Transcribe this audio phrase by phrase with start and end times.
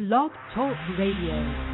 [0.00, 1.69] Blog Talk Radio.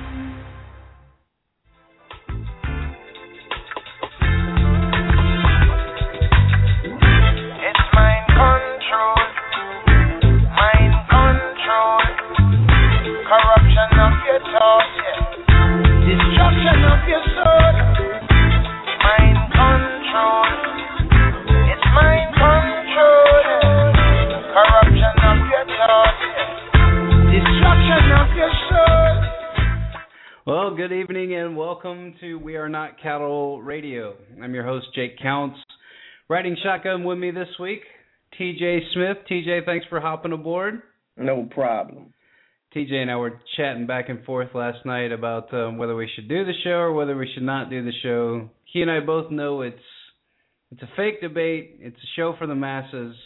[30.77, 34.15] Good evening and welcome to We Are Not Cattle Radio.
[34.43, 35.59] I'm your host, Jake Counts.
[36.29, 37.81] Riding shotgun with me this week,
[38.39, 39.17] TJ Smith.
[39.31, 40.83] TJ, thanks for hopping aboard.
[41.17, 42.13] No problem.
[42.75, 46.29] TJ and I were chatting back and forth last night about um, whether we should
[46.29, 48.51] do the show or whether we should not do the show.
[48.71, 49.79] He and I both know it's
[50.73, 51.79] it's a fake debate.
[51.81, 53.17] It's a show for the masses.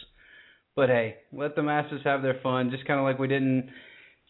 [0.73, 2.71] But hey, let the masses have their fun.
[2.71, 3.67] Just kind of like we didn't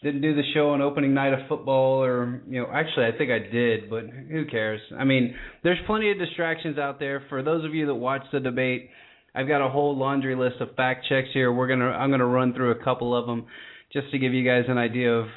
[0.04, 3.30] didn't do the show on opening night of football or you know actually I think
[3.32, 4.82] I did, but who cares?
[4.98, 7.24] I mean, there's plenty of distractions out there.
[7.30, 8.90] For those of you that watch the debate,
[9.36, 11.52] I've got a whole laundry list of fact checks here.
[11.52, 13.46] We're gonna I'm gonna run through a couple of them
[13.94, 15.28] just to give you guys an idea of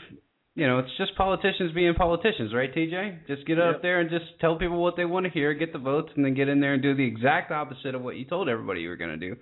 [0.56, 3.26] you know, it's just politicians being politicians, right, TJ?
[3.26, 3.82] Just get up Yep.
[3.82, 6.34] there and just tell people what they want to hear, get the votes, and then
[6.34, 8.96] get in there and do the exact opposite of what you told everybody you were
[8.96, 9.36] going to do.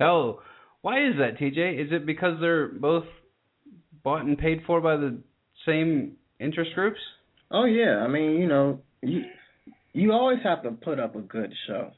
[0.00, 0.42] Oh,
[0.82, 1.86] why is that, TJ?
[1.86, 3.04] Is it because they're both
[4.04, 5.18] bought and paid for by the
[5.66, 7.00] same interest groups?
[7.50, 9.22] Oh yeah, I mean, you know, you
[9.92, 11.90] you always have to put up a good show.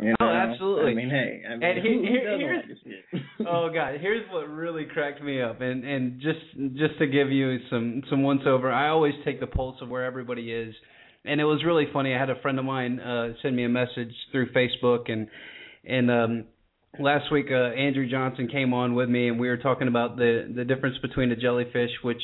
[0.00, 0.14] You know?
[0.20, 0.92] Oh, absolutely.
[0.92, 3.22] I mean, hey, I mean, And he- here- here's- like to see it?
[3.48, 6.40] oh god here's what really cracked me up and and just
[6.76, 10.04] just to give you some some once over i always take the pulse of where
[10.04, 10.74] everybody is
[11.24, 13.68] and it was really funny i had a friend of mine uh send me a
[13.68, 15.28] message through facebook and
[15.84, 16.44] and um
[16.98, 20.52] last week uh andrew johnson came on with me and we were talking about the
[20.54, 22.20] the difference between a jellyfish which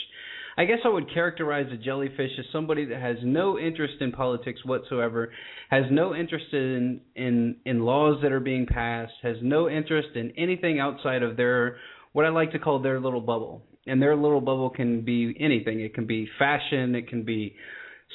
[0.56, 4.64] I guess I would characterize a jellyfish as somebody that has no interest in politics
[4.64, 5.32] whatsoever,
[5.68, 10.32] has no interest in in in laws that are being passed, has no interest in
[10.36, 11.78] anything outside of their
[12.12, 13.62] what I like to call their little bubble.
[13.86, 15.80] And their little bubble can be anything.
[15.80, 17.56] It can be fashion, it can be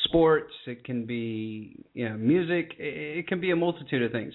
[0.06, 4.34] sports, it can be you know music, it, it can be a multitude of things.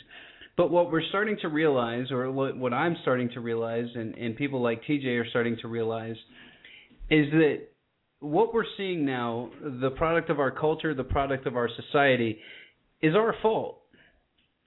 [0.56, 4.62] But what we're starting to realize, or what, I'm starting to realize, and, and people
[4.62, 6.16] like TJ are starting to realize,
[7.10, 7.68] is that
[8.20, 12.38] what we're seeing now, the product of our culture, the product of our society,
[13.02, 13.80] is our fault.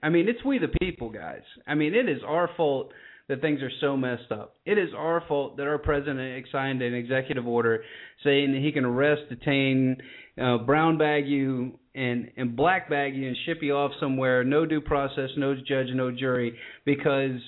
[0.03, 1.41] I mean, it's we the people, guys.
[1.65, 2.91] I mean, it is our fault
[3.29, 4.55] that things are so messed up.
[4.65, 7.83] It is our fault that our president signed an executive order
[8.23, 9.97] saying that he can arrest, detain,
[10.41, 14.65] uh, brown bag you, and and black bag you and ship you off somewhere, no
[14.65, 17.39] due process, no judge, no jury, because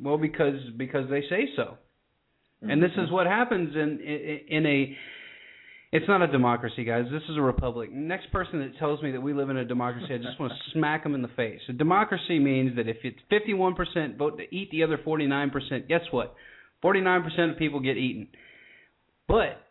[0.00, 1.78] well, because because they say so.
[2.62, 4.96] And this is what happens in in, in a
[5.92, 7.04] it's not a democracy, guys.
[7.12, 7.92] This is a republic.
[7.92, 10.70] Next person that tells me that we live in a democracy, I just want to
[10.72, 11.60] smack them in the face.
[11.68, 16.34] A democracy means that if it's 51% vote to eat the other 49%, guess what?
[16.84, 18.28] 49% of people get eaten.
[19.28, 19.62] But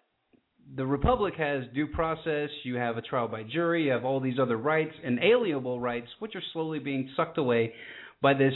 [0.76, 4.40] the republic has due process, you have a trial by jury, you have all these
[4.40, 7.74] other rights, inalienable rights, which are slowly being sucked away
[8.22, 8.54] by this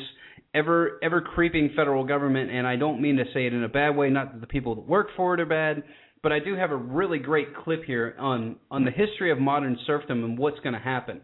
[0.56, 2.50] ever ever creeping federal government.
[2.50, 4.76] And I don't mean to say it in a bad way, not that the people
[4.76, 5.84] that work for it are bad,
[6.24, 9.78] but I do have a really great clip here on on the history of modern
[9.86, 11.22] serfdom and what's going to happen.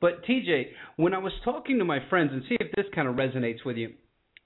[0.00, 0.66] But TJ,
[0.96, 3.76] when I was talking to my friends and see if this kind of resonates with
[3.76, 3.94] you,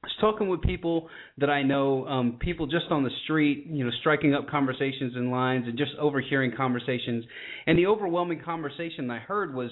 [0.02, 3.84] I was talking with people that I know, um, people just on the street, you
[3.84, 7.24] know, striking up conversations in lines and just overhearing conversations.
[7.66, 9.70] And the overwhelming conversation I heard was,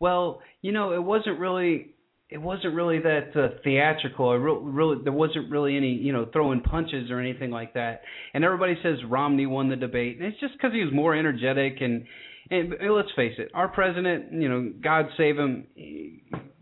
[0.00, 1.94] well, you know, it wasn't really
[2.30, 4.32] it wasn't really that uh, theatrical.
[4.32, 8.02] It re- really, there wasn't really any, you know, throwing punches or anything like that.
[8.34, 11.78] And everybody says Romney won the debate, and it's just because he was more energetic.
[11.80, 12.04] And
[12.50, 15.66] and uh, let's face it, our president, you know, God save him,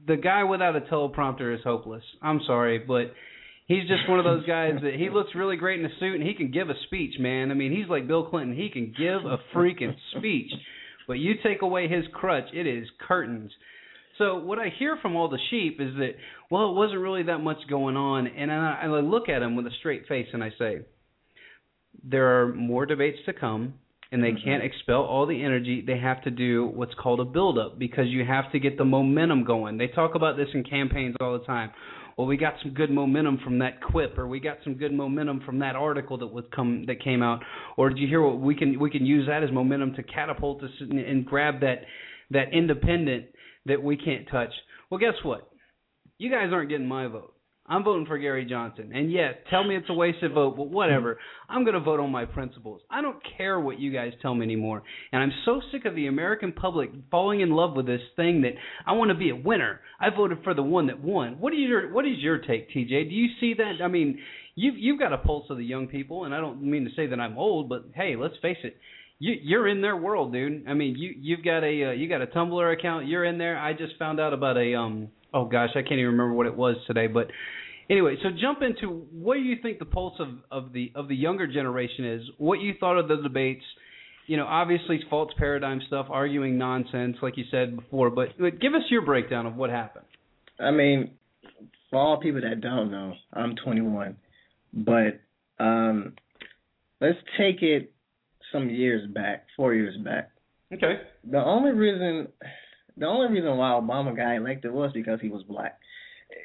[0.06, 2.03] the guy without a teleprompter is hopeless.
[2.22, 3.12] I'm sorry, but
[3.67, 6.22] he's just one of those guys that he looks really great in a suit and
[6.22, 7.50] he can give a speech, man.
[7.50, 8.56] I mean, he's like Bill Clinton.
[8.56, 10.53] He can give a freaking speech.
[11.07, 13.53] But you take away his crutch, it is curtains.
[14.19, 16.13] So what I hear from all the sheep is that,
[16.51, 19.66] well, it wasn't really that much going on, and I, I look at them with
[19.66, 20.78] a straight face and I say,
[22.03, 23.75] there are more debates to come,
[24.12, 24.66] and they can't mm-hmm.
[24.66, 25.82] expel all the energy.
[25.86, 29.44] They have to do what's called a build-up because you have to get the momentum
[29.44, 29.78] going.
[29.78, 31.70] They talk about this in campaigns all the time.
[32.16, 35.42] Well, we got some good momentum from that quip, or we got some good momentum
[35.44, 37.41] from that article that was come that came out,
[37.76, 40.62] or did you hear what we can we can use that as momentum to catapult
[40.62, 41.82] us and, and grab that
[42.30, 43.26] that independent
[43.66, 44.53] that we can't touch.
[44.91, 45.50] Well, guess what?
[46.18, 47.34] You guys aren't getting my vote.
[47.68, 48.92] I'm voting for Gary Johnson.
[48.95, 51.18] And yes, tell me it's a wasted vote, but whatever.
[51.48, 52.80] I'm going to vote on my principles.
[52.91, 54.83] I don't care what you guys tell me anymore.
[55.13, 58.53] And I'm so sick of the American public falling in love with this thing that
[58.86, 59.80] I want to be a winner.
[60.01, 61.39] I voted for the one that won.
[61.41, 63.09] What is your what is your take, TJ?
[63.09, 63.83] Do you see that?
[63.83, 64.18] I mean,
[64.54, 67.07] you've you've got a pulse of the young people, and I don't mean to say
[67.07, 68.77] that I'm old, but hey, let's face it.
[69.18, 70.68] You, you're in their world, dude.
[70.68, 73.07] I mean, you you've got a uh, you got a Tumblr account.
[73.07, 73.59] You're in there.
[73.59, 76.57] I just found out about a um oh gosh, I can't even remember what it
[76.57, 77.07] was today.
[77.07, 77.28] But
[77.91, 81.17] anyway, so jump into what do you think the pulse of, of the of the
[81.17, 82.23] younger generation is?
[82.39, 83.65] What you thought of the debates?
[84.27, 88.11] You know, obviously false paradigm stuff, arguing nonsense, like you said before.
[88.11, 90.07] But, but give us your breakdown of what happened.
[90.59, 91.13] I mean,
[91.91, 94.17] for all people that don't know, I'm 21,
[94.73, 95.21] but
[95.61, 96.15] um,
[97.01, 97.93] let's take it
[98.53, 100.31] some years back, four years back.
[100.73, 100.95] Okay.
[101.31, 102.28] The only reason
[102.97, 105.78] the only reason why Obama got elected was because he was black.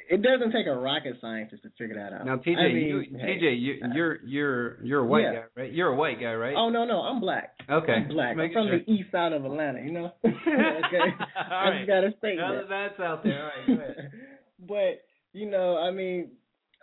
[0.09, 2.25] It doesn't take a rocket scientist to figure that out.
[2.25, 5.33] Now, TJ, I mean, you, hey, TJ, you, you're you're you're a white Yeah.
[5.33, 5.74] guy, right?
[5.74, 6.53] You're a white guy, right?
[6.56, 7.53] Oh no, no, I'm black.
[7.68, 7.94] okay.
[7.94, 8.38] I'm black.
[8.38, 8.80] I'm from sure.
[8.80, 10.12] the east side of Atlanta, you know.
[10.25, 10.36] okay.
[11.36, 11.77] I right.
[11.80, 12.69] just gotta state Now that.
[12.69, 13.44] that that's out there.
[13.68, 14.01] All right, go
[14.68, 15.01] but
[15.33, 16.31] you know, I mean,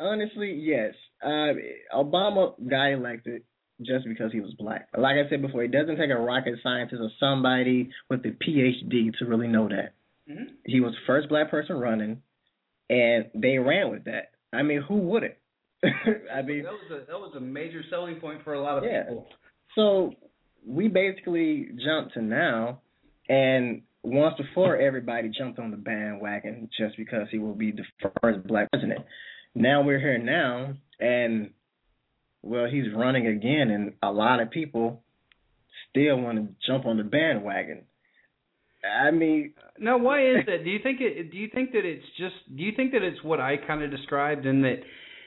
[0.01, 0.95] honestly, yes.
[1.23, 1.53] Uh,
[1.95, 3.43] Obama got elected
[3.83, 4.89] just because he was black.
[4.97, 9.17] Like I said before, it doesn't take a rocket scientist or somebody with a PhD
[9.19, 9.93] to really know that.
[10.29, 10.49] Mhm.
[10.65, 12.23] He was the first black person running,
[12.91, 14.31] and they ran with that.
[14.53, 15.35] I mean, who wouldn't?
[15.85, 18.85] I mean, that was a that was a major selling point for a lot of
[18.85, 19.05] Yeah.
[19.05, 19.29] people.
[19.75, 20.15] so
[20.67, 22.81] we basically jumped to now,
[23.29, 27.85] and once before everybody jumped on the bandwagon just because he will be the
[28.23, 29.05] first black president.
[29.55, 31.53] Now we're here now, and
[32.43, 35.03] well, he's running again, and a lot of people
[35.91, 37.83] still want to jump on the bandwagon.
[38.85, 39.97] I mean, no.
[39.97, 40.65] why is that?
[40.65, 41.31] Do you think it?
[41.31, 42.35] Do you think that it's just?
[42.57, 44.77] Do you think that it's what I kind of described, in that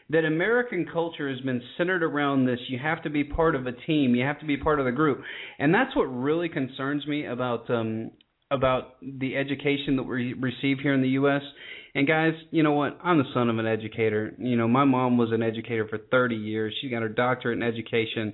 [0.09, 2.59] that American culture has been centered around this?
[2.69, 4.15] You have to be part of a team.
[4.15, 5.21] You have to be part of the group,
[5.59, 8.11] and that's what really concerns me about um
[8.51, 11.41] about the education that we receive here in the U.S.
[11.93, 12.97] And guys, you know what?
[13.03, 14.33] I'm the son of an educator.
[14.37, 16.73] You know, my mom was an educator for 30 years.
[16.81, 18.33] She got her doctorate in education.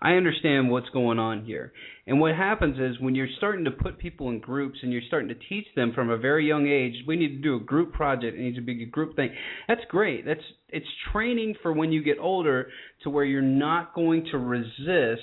[0.00, 1.72] I understand what's going on here.
[2.08, 5.28] And what happens is when you're starting to put people in groups and you're starting
[5.28, 8.36] to teach them from a very young age, we need to do a group project.
[8.36, 9.30] It needs to be a group thing.
[9.68, 10.26] That's great.
[10.26, 10.40] That's
[10.70, 12.68] it's training for when you get older
[13.04, 15.22] to where you're not going to resist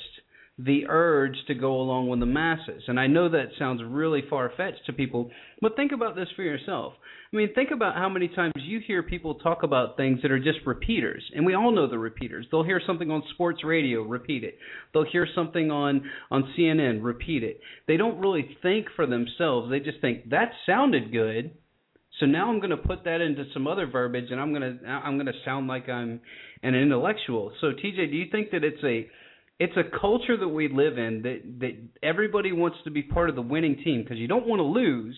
[0.60, 2.84] the urge to go along with the masses.
[2.88, 6.44] And I know that sounds really far fetched to people, but think about this for
[6.44, 6.94] yourself.
[7.32, 10.40] I mean, think about how many times you hear people talk about things that are
[10.40, 12.46] just repeaters, and we all know the repeaters.
[12.52, 14.58] They'll hear something on sports radio, repeat it.
[14.94, 17.62] They'll hear something on on CNN, repeat it.
[17.88, 19.70] They don't really think for themselves.
[19.70, 21.52] They just think that sounded good,
[22.20, 24.88] so now I'm going to put that into some other verbiage, and I'm going to
[24.88, 26.20] I'm going to sound like I'm
[26.64, 27.54] an intellectual.
[27.62, 29.08] So TJ, do you think that it's a
[29.60, 33.36] it's a culture that we live in that that everybody wants to be part of
[33.36, 35.18] the winning team because you don't want to lose,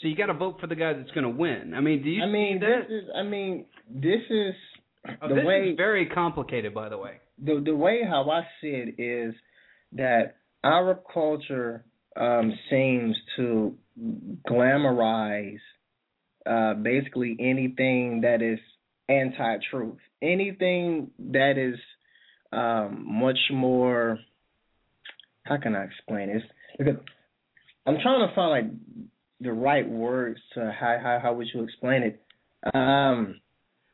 [0.00, 1.74] so you got to vote for the guy that's going to win.
[1.74, 3.04] I mean, do you I mean, this is.
[3.16, 4.54] I mean, this is
[5.22, 7.18] Oh, the this way is very complicated, by the way.
[7.42, 9.34] the the way how I see it is
[9.92, 11.84] that our culture
[12.16, 13.74] um, seems to
[14.48, 15.60] glamorize
[16.44, 18.58] uh, basically anything that is
[19.08, 21.78] anti-truth, anything that is
[22.52, 24.18] um, much more.
[25.44, 26.42] How can I explain this?
[26.78, 26.96] Because
[27.86, 28.78] I'm trying to find like
[29.40, 32.20] the right words to how how how would you explain it.
[32.74, 33.40] Um,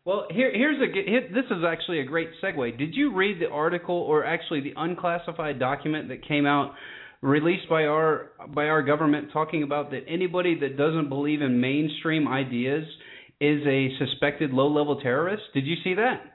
[0.04, 2.76] Well, here here's a here, this is actually a great segue.
[2.78, 6.74] Did you read the article or actually the unclassified document that came out
[7.22, 12.28] released by our by our government talking about that anybody that doesn't believe in mainstream
[12.28, 12.84] ideas
[13.40, 15.42] is a suspected low-level terrorist?
[15.54, 16.33] Did you see that?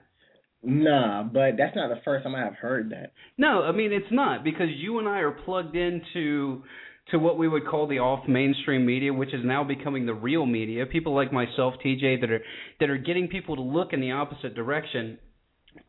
[0.63, 3.13] Nah, but that's not the first time I have heard that.
[3.37, 6.63] No, I mean it's not because you and I are plugged into
[7.11, 10.45] to what we would call the off mainstream media, which is now becoming the real
[10.45, 10.85] media.
[10.85, 12.41] People like myself, TJ, that are
[12.79, 15.17] that are getting people to look in the opposite direction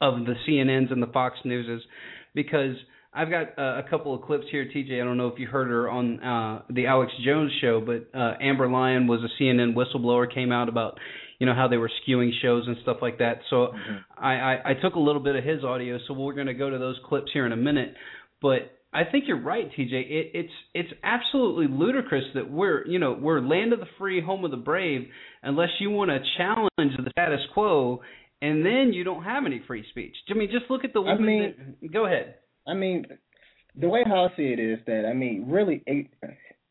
[0.00, 1.82] of the CNNs and the Fox Newses,
[2.34, 2.76] because
[3.12, 5.00] I've got uh, a couple of clips here, TJ.
[5.00, 8.34] I don't know if you heard her on uh, the Alex Jones show, but uh,
[8.40, 10.98] Amber Lyon was a CNN whistleblower, came out about
[11.40, 13.40] you know how they were skewing shows and stuff like that.
[13.48, 13.72] So
[14.16, 16.70] I, I, I took a little bit of his audio, so we're going to go
[16.70, 17.94] to those clips here in a minute.
[18.40, 19.92] But I think you're right, TJ.
[19.92, 24.44] It, it's it's absolutely ludicrous that we're you know we're land of the free, home
[24.44, 25.08] of the brave,
[25.42, 28.02] unless you want to challenge the status quo,
[28.40, 30.14] and then you don't have any free speech.
[30.28, 31.26] I mean, just look at the I woman.
[31.26, 32.36] mean- that, go ahead.
[32.70, 33.04] I mean,
[33.74, 35.82] the way how I see it is that I mean, really,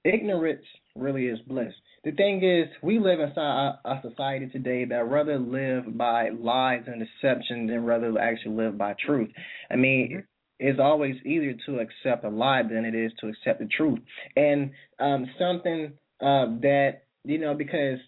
[0.04, 0.66] ignorance
[0.96, 1.74] really is bliss.
[2.04, 6.84] the thing is, we live inside a, a society today that rather live by lies
[6.88, 9.30] and deception than rather actually live by truth.
[9.70, 10.20] I mean, mm-hmm.
[10.60, 14.00] it's always easier to accept a lie than it is to accept the truth.
[14.36, 18.00] And um, something uh, that you know, because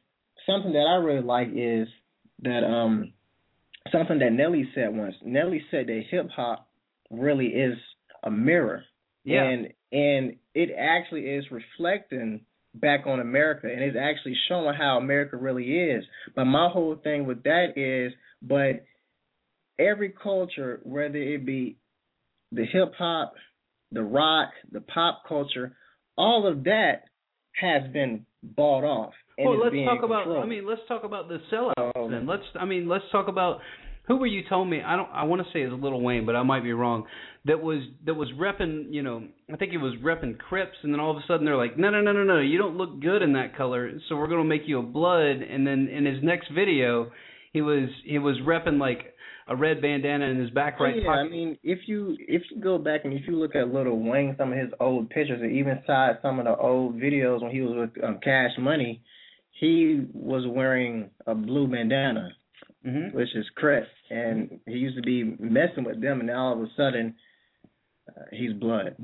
[0.46, 1.88] something that I really like is
[2.44, 3.14] that um,
[3.92, 5.16] something that Nelly said once.
[5.24, 6.71] Nelly said that hip hop
[7.12, 7.78] really is
[8.24, 8.84] a mirror.
[9.24, 9.44] Yeah.
[9.44, 12.42] And and it actually is reflecting
[12.74, 16.04] back on America and it's actually showing how America really is.
[16.36, 18.86] But my whole thing with that is but
[19.78, 21.78] every culture, whether it be
[22.52, 23.34] the hip hop,
[23.92, 25.76] the rock, the pop culture,
[26.18, 27.04] all of that
[27.54, 29.14] has been bought off.
[29.38, 30.28] well, let's talk about.
[30.28, 31.96] I mean, let's talk about the sellouts.
[31.96, 32.44] Um, then let's.
[32.60, 33.60] I mean, let's talk about
[34.12, 34.82] who were you telling me?
[34.86, 35.10] I don't.
[35.14, 37.06] I want to say it's Lil Wayne, but I might be wrong.
[37.46, 38.88] That was that was repping.
[38.92, 41.56] You know, I think it was repping Crips, and then all of a sudden they're
[41.56, 44.28] like, no, no, no, no, no, you don't look good in that color, so we're
[44.28, 45.38] gonna make you a blood.
[45.42, 47.10] And then in his next video,
[47.54, 49.14] he was he was repping like
[49.48, 51.28] a red bandana in his back right yeah, pocket.
[51.28, 54.36] I mean, if you if you go back and if you look at Lil Wayne,
[54.38, 57.62] some of his old pictures, and even inside some of the old videos when he
[57.62, 59.04] was with um, Cash Money,
[59.58, 62.32] he was wearing a blue bandana,
[62.86, 63.16] mm-hmm.
[63.16, 66.60] which is Crips, and he used to be messing with them, and now all of
[66.62, 67.16] a sudden,
[68.10, 68.96] uh, he's blood.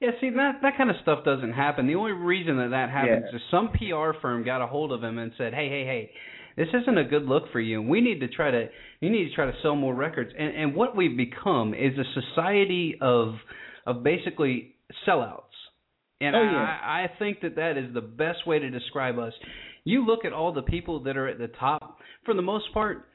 [0.00, 1.86] Yeah, see that that kind of stuff doesn't happen.
[1.86, 3.36] The only reason that that happens yeah.
[3.36, 6.10] is some PR firm got a hold of him and said, "Hey, hey, hey,
[6.56, 7.82] this isn't a good look for you.
[7.82, 8.68] We need to try to
[9.00, 10.30] you need to try to sell more records.
[10.38, 13.34] And and what we've become is a society of
[13.86, 14.74] of basically
[15.06, 15.40] sellouts.
[16.20, 16.78] And oh, yeah.
[16.82, 19.32] I, I think that that is the best way to describe us.
[19.84, 21.83] You look at all the people that are at the top.
[22.24, 23.08] For the most part,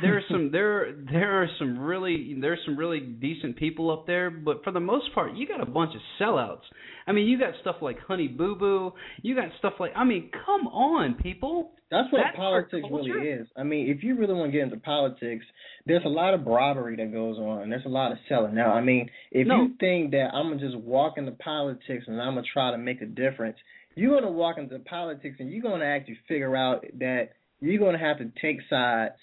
[0.00, 4.62] there's some there there are some really there's some really decent people up there, but
[4.64, 6.62] for the most part, you got a bunch of sellouts.
[7.06, 8.92] I mean, you got stuff like Honey Boo Boo.
[9.22, 11.72] You got stuff like I mean, come on, people.
[11.90, 13.46] That's what That's politics really is.
[13.56, 15.44] I mean, if you really want to get into politics,
[15.86, 18.56] there's a lot of bribery that goes on, and there's a lot of selling.
[18.56, 19.62] Now, I mean, if no.
[19.62, 23.02] you think that I'm gonna just walk into politics and I'm gonna try to make
[23.02, 23.56] a difference,
[23.94, 28.18] you're gonna walk into politics and you're gonna actually figure out that you're gonna have
[28.18, 29.14] to take sides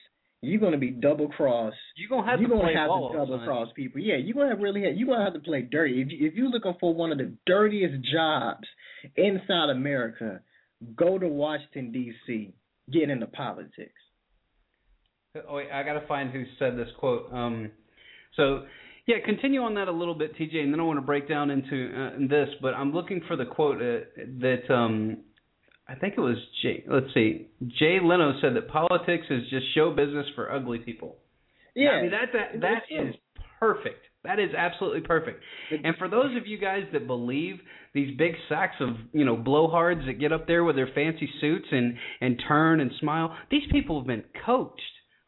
[0.43, 1.77] you're gonna be double crossed.
[1.95, 4.01] You're gonna have you're to gonna have ball, to double cross people.
[4.01, 6.01] Yeah, you're gonna have really have, you're gonna have to play dirty.
[6.01, 8.67] If you, if you're looking for one of the dirtiest jobs
[9.15, 10.41] inside America,
[10.97, 12.53] go to Washington D.C.
[12.91, 13.93] Get into politics.
[15.47, 17.31] Oh, wait, I gotta find who said this quote.
[17.31, 17.71] Um,
[18.35, 18.65] so
[19.07, 21.51] yeah, continue on that a little bit, TJ, and then I want to break down
[21.51, 22.49] into uh, this.
[22.61, 24.03] But I'm looking for the quote uh,
[24.41, 25.19] that um,
[25.87, 26.83] I think it was Jay.
[26.87, 27.47] Let's see.
[27.79, 31.17] Jay Leno said that politics is just show business for ugly people.
[31.75, 33.15] Yeah, I mean that that that is
[33.59, 34.05] perfect.
[34.23, 35.43] That is absolutely perfect.
[35.71, 37.55] And for those of you guys that believe
[37.93, 41.67] these big sacks of you know blowhards that get up there with their fancy suits
[41.71, 44.81] and and turn and smile, these people have been coached.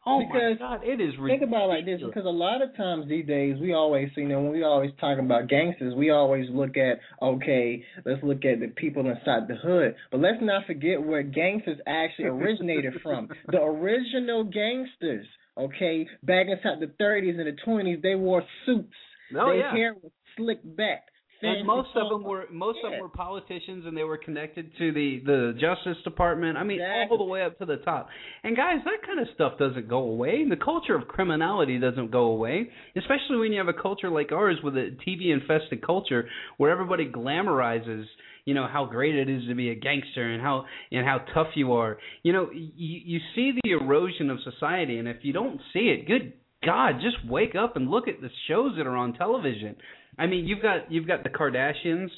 [0.06, 1.40] Oh because my God, it is ridiculous.
[1.40, 4.28] Think about it like this, because a lot of times these days we always, you
[4.28, 8.60] know, when we always talk about gangsters, we always look at, okay, let's look at
[8.60, 13.28] the people inside the hood, but let's not forget where gangsters actually originated from.
[13.48, 15.26] The original gangsters,
[15.58, 18.92] okay, back inside the 30s and the 20s, they wore suits.
[19.36, 19.72] Oh, Their yeah.
[19.72, 21.04] hair was slicked back.
[21.42, 24.92] And most of them were most of them were politicians, and they were connected to
[24.92, 26.56] the the Justice Department.
[26.56, 27.08] I mean, Exactly.
[27.10, 28.08] all the way up to the top.
[28.42, 30.44] And guys, that kind of stuff doesn't go away.
[30.48, 34.56] The culture of criminality doesn't go away, especially when you have a culture like ours
[34.62, 38.04] with a TV infested culture where everybody glamorizes
[38.46, 41.48] you know how great it is to be a gangster and how and how tough
[41.54, 41.98] you are.
[42.22, 42.70] You know, you,
[43.04, 46.32] you see the erosion of society, and if you don't see it, good
[46.64, 49.76] God, just wake up and look at the shows that are on television.
[50.18, 52.08] I mean, you've got you've got the Kardashians,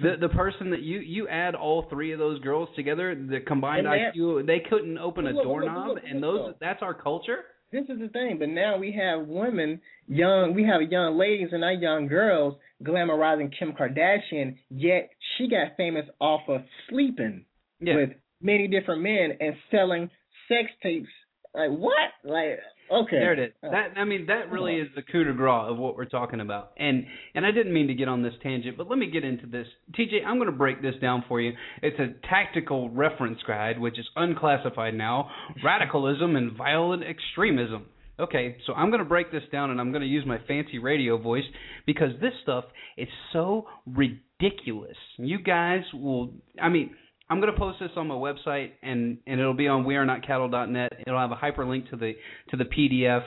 [0.00, 3.86] the the person that you you add all three of those girls together, the combined
[3.86, 6.60] IQ, they couldn't open a Look, look, look, doorknob, look, and those look.
[6.60, 7.38] that's our culture.
[7.72, 11.64] This is the thing, but now we have women, young, we have young ladies and
[11.64, 14.56] our young girls glamorizing Kim Kardashian.
[14.68, 15.08] Yet
[15.38, 17.46] she got famous off of sleeping
[17.80, 17.96] Yeah.
[17.96, 18.10] with
[18.42, 20.10] many different men and selling
[20.48, 21.08] sex tapes.
[21.54, 22.10] Like what?
[22.24, 22.58] Like
[22.90, 23.52] okay, There it is.
[23.62, 26.40] Uh, That I mean, that really is the coup de grace of what we're talking
[26.40, 26.72] about.
[26.76, 29.46] And and I didn't mean to get on this tangent, but let me get into
[29.46, 29.66] this.
[29.98, 31.52] TJ, I'm going to break this down for you.
[31.82, 35.30] It's a tactical reference guide, which is unclassified now.
[35.64, 37.86] Radicalism and violent extremism.
[38.20, 40.78] Okay, so I'm going to break this down, and I'm going to use my fancy
[40.78, 41.44] radio voice
[41.86, 42.64] because this stuff
[42.96, 44.96] is so ridiculous.
[45.18, 46.32] You guys will.
[46.60, 46.94] I mean.
[47.32, 50.92] I'm going to post this on my website, and and it'll be on wearenotcattle.net.
[51.06, 52.12] It'll have a hyperlink to the
[52.50, 53.22] to the PDF,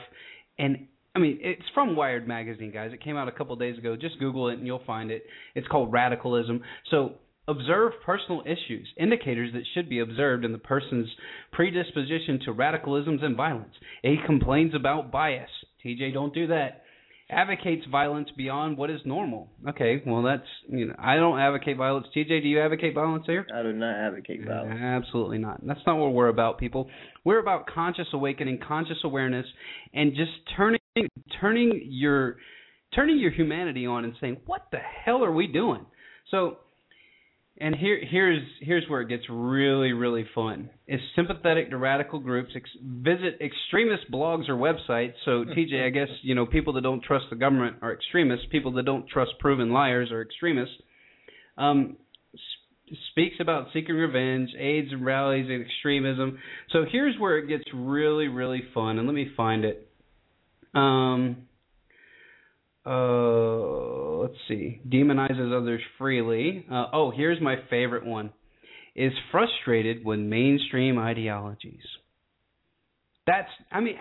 [0.60, 0.86] and
[1.16, 2.92] I mean it's from Wired magazine, guys.
[2.92, 3.96] It came out a couple days ago.
[3.96, 5.24] Just Google it, and you'll find it.
[5.56, 6.62] It's called Radicalism.
[6.88, 7.14] So
[7.48, 11.08] observe personal issues, indicators that should be observed in the person's
[11.50, 13.74] predisposition to radicalisms and violence.
[14.04, 15.50] A complains about bias.
[15.84, 16.84] TJ, don't do that.
[17.28, 19.50] Advocates violence beyond what is normal.
[19.68, 22.06] Okay, well that's you know I don't advocate violence.
[22.14, 23.44] TJ, do you advocate violence here?
[23.52, 24.80] I do not advocate uh, violence.
[24.80, 25.60] Absolutely not.
[25.66, 26.88] That's not what we're about, people.
[27.24, 29.46] We're about conscious awakening, conscious awareness,
[29.92, 30.78] and just turning
[31.40, 32.36] turning your
[32.94, 35.84] turning your humanity on and saying, "What the hell are we doing?"
[36.30, 36.58] So
[37.58, 40.68] and here here's here's where it gets really really fun.
[40.86, 42.50] Is sympathetic to radical groups.
[42.54, 45.14] Ex- visit extremist blogs or websites.
[45.24, 48.46] So TJ, I guess you know people that don't trust the government are extremists.
[48.50, 50.74] People that don't trust proven liars are extremists.
[51.56, 51.96] Um,
[52.36, 56.38] sp- speaks about seeking revenge, aids and rallies and extremism.
[56.72, 58.98] So here's where it gets really really fun.
[58.98, 59.88] And let me find it.
[60.74, 61.46] Um,
[62.86, 64.80] uh, let's see.
[64.88, 66.64] Demonizes others freely.
[66.70, 68.32] Uh, oh, here's my favorite one.
[68.94, 71.82] Is frustrated with mainstream ideologies.
[73.26, 73.48] That's.
[73.70, 73.96] I mean,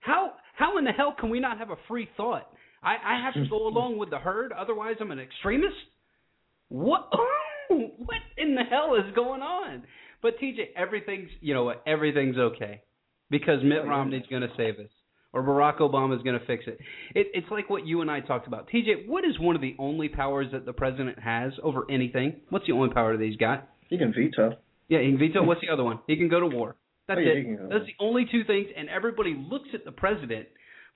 [0.00, 2.48] how how in the hell can we not have a free thought?
[2.82, 5.74] I, I have to go along with the herd, otherwise I'm an extremist.
[6.68, 7.08] What?
[7.68, 9.84] what in the hell is going on?
[10.22, 11.82] But TJ, everything's you know what?
[11.86, 12.82] Everything's okay
[13.30, 14.90] because Mitt Romney's going to save us
[15.36, 16.78] or Barack Obama is going to fix it.
[17.14, 17.28] it.
[17.34, 18.68] It's like what you and I talked about.
[18.70, 22.36] TJ, what is one of the only powers that the president has over anything?
[22.48, 23.68] What's the only power that he's got?
[23.88, 24.56] He can veto.
[24.88, 25.42] Yeah, he can veto.
[25.42, 26.00] What's the other one?
[26.06, 26.76] He can go to war.
[27.06, 27.36] That's Oh, yeah, it.
[27.38, 27.68] he can go.
[27.70, 30.46] That's the only two things, and everybody looks at the president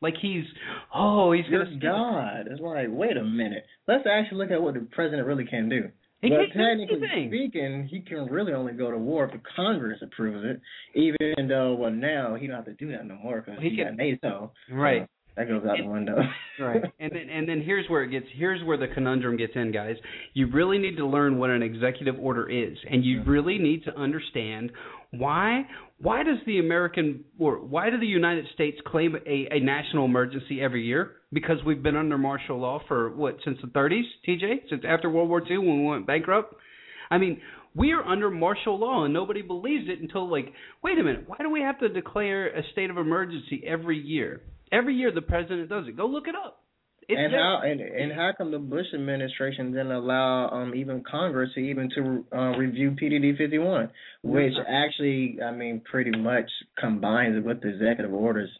[0.03, 0.45] like he's,
[0.95, 2.47] oh, he's to God.
[2.51, 3.65] It's like, wait a minute.
[3.87, 5.91] Let's actually look at what the president really can do.
[6.23, 10.61] He well, technically speaking, he can really only go to war if Congress approves it.
[10.95, 13.77] Even though, well, now he don't have to do that no more because He he,
[13.77, 14.53] got NATO.
[14.71, 15.03] Right.
[15.03, 15.07] Uh,
[15.37, 16.17] That goes out the window.
[16.61, 16.83] Right.
[17.01, 19.97] And then and then here's where it gets here's where the conundrum gets in, guys.
[20.35, 23.97] You really need to learn what an executive order is and you really need to
[23.99, 24.71] understand
[25.13, 25.65] why
[26.03, 30.61] why does the American or why do the United States claim a, a national emergency
[30.61, 31.13] every year?
[31.33, 34.69] Because we've been under martial law for what since the 30s, TJ?
[34.69, 36.55] Since after World War II when we went bankrupt?
[37.11, 37.41] I mean,
[37.75, 41.37] we are under martial law and nobody believes it until like, wait a minute, why
[41.39, 44.43] do we have to declare a state of emergency every year?
[44.73, 45.97] Every year the president does it.
[45.97, 46.63] Go look it up.
[47.09, 47.41] It's and there.
[47.43, 51.91] how and and how come the Bush administration didn't allow um even Congress to even
[51.97, 53.91] to uh, review PDD 51,
[54.23, 58.51] which actually I mean pretty much combines with the executive orders,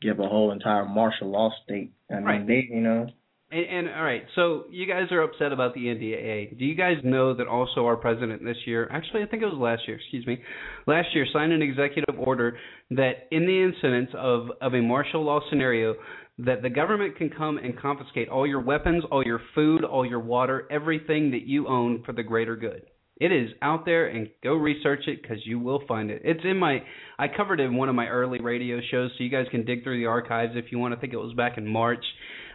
[0.00, 1.92] give a whole entire martial law state.
[2.10, 2.46] I mean Right.
[2.46, 3.06] they you know
[3.50, 6.58] And, and all right, so you guys are upset about the NDAA.
[6.58, 9.58] Do you guys know that also our president this year, actually I think it was
[9.58, 10.40] last year, excuse me,
[10.86, 12.58] last year signed an executive order
[12.90, 15.94] that in the incidence of of a martial law scenario
[16.38, 20.20] that the government can come and confiscate all your weapons, all your food, all your
[20.20, 22.82] water, everything that you own for the greater good.
[23.20, 26.22] It is out there and go research it because you will find it.
[26.24, 26.78] It's in my,
[27.18, 29.82] I covered it in one of my early radio shows, so you guys can dig
[29.82, 30.94] through the archives if you want.
[30.94, 32.04] I think it was back in March.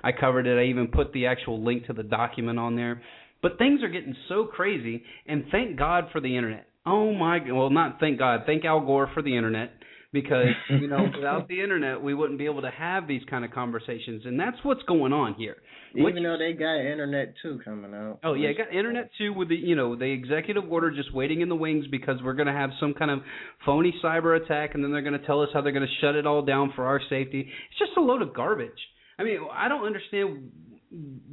[0.03, 0.59] I covered it.
[0.59, 3.01] I even put the actual link to the document on there.
[3.41, 6.67] But things are getting so crazy, and thank God for the internet.
[6.85, 7.51] Oh my, God.
[7.51, 9.71] well, not thank God, thank Al Gore for the internet
[10.13, 13.51] because you know without the internet we wouldn't be able to have these kind of
[13.51, 15.57] conversations, and that's what's going on here.
[15.95, 18.19] What even though they got internet too coming out.
[18.23, 21.49] Oh yeah, got internet too with the you know the executive order just waiting in
[21.49, 23.19] the wings because we're going to have some kind of
[23.65, 26.15] phony cyber attack and then they're going to tell us how they're going to shut
[26.15, 27.41] it all down for our safety.
[27.41, 28.71] It's just a load of garbage.
[29.19, 30.51] I mean, I don't understand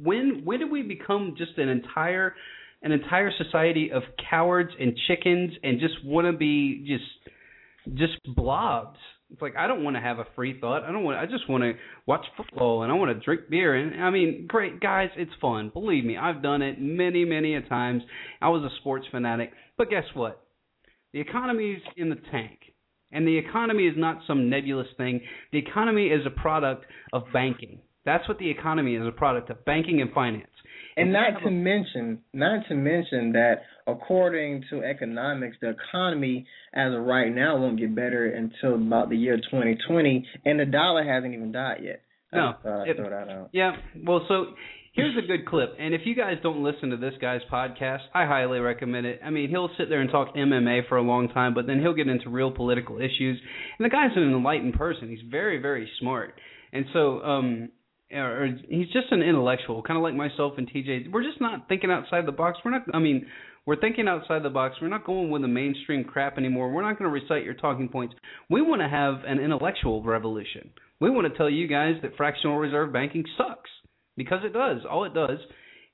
[0.01, 2.35] when when did we become just an entire
[2.83, 8.97] an entire society of cowards and chickens and just want to be just just blobs.
[9.31, 10.83] It's like I don't want to have a free thought.
[10.83, 11.17] I don't want.
[11.17, 11.73] I just want to
[12.05, 13.75] watch football and I want to drink beer.
[13.75, 15.69] And I mean, great guys, it's fun.
[15.73, 18.03] Believe me, I've done it many, many a times.
[18.41, 20.43] I was a sports fanatic, but guess what?
[21.13, 22.59] The economy's in the tank,
[23.11, 25.21] and the economy is not some nebulous thing.
[25.51, 27.79] The economy is a product of banking.
[28.05, 30.47] That's what the economy is a product of banking and finance.
[30.97, 36.45] And If not to a- mention, not to mention that according to economics, the economy
[36.73, 41.03] as of right now won't get better until about the year 2020, and the dollar
[41.03, 42.01] hasn't even died yet.
[42.33, 42.49] I No,
[42.85, 43.49] it- throw that out.
[43.53, 44.53] Yeah, well, so
[44.93, 45.75] here's a good clip.
[45.79, 49.19] And if you guys don't listen to this guy's podcast, I highly recommend it.
[49.23, 51.93] I mean, he'll sit there and talk MMA for a long time, but then he'll
[51.93, 53.39] get into real political issues.
[53.77, 55.09] And the guy's an enlightened person.
[55.09, 56.39] He's very, very smart.
[56.73, 57.69] And so, um,
[58.13, 61.11] or he's just an intellectual, kind of like myself and TJ.
[61.11, 62.59] We're just not thinking outside the box.
[62.63, 62.83] We're not.
[62.93, 63.25] I mean,
[63.65, 64.75] we're thinking outside the box.
[64.81, 66.71] We're not going with the mainstream crap anymore.
[66.71, 68.15] We're not going to recite your talking points.
[68.49, 70.71] We want to have an intellectual revolution.
[70.99, 73.69] We want to tell you guys that fractional reserve banking sucks
[74.17, 74.81] because it does.
[74.89, 75.39] All it does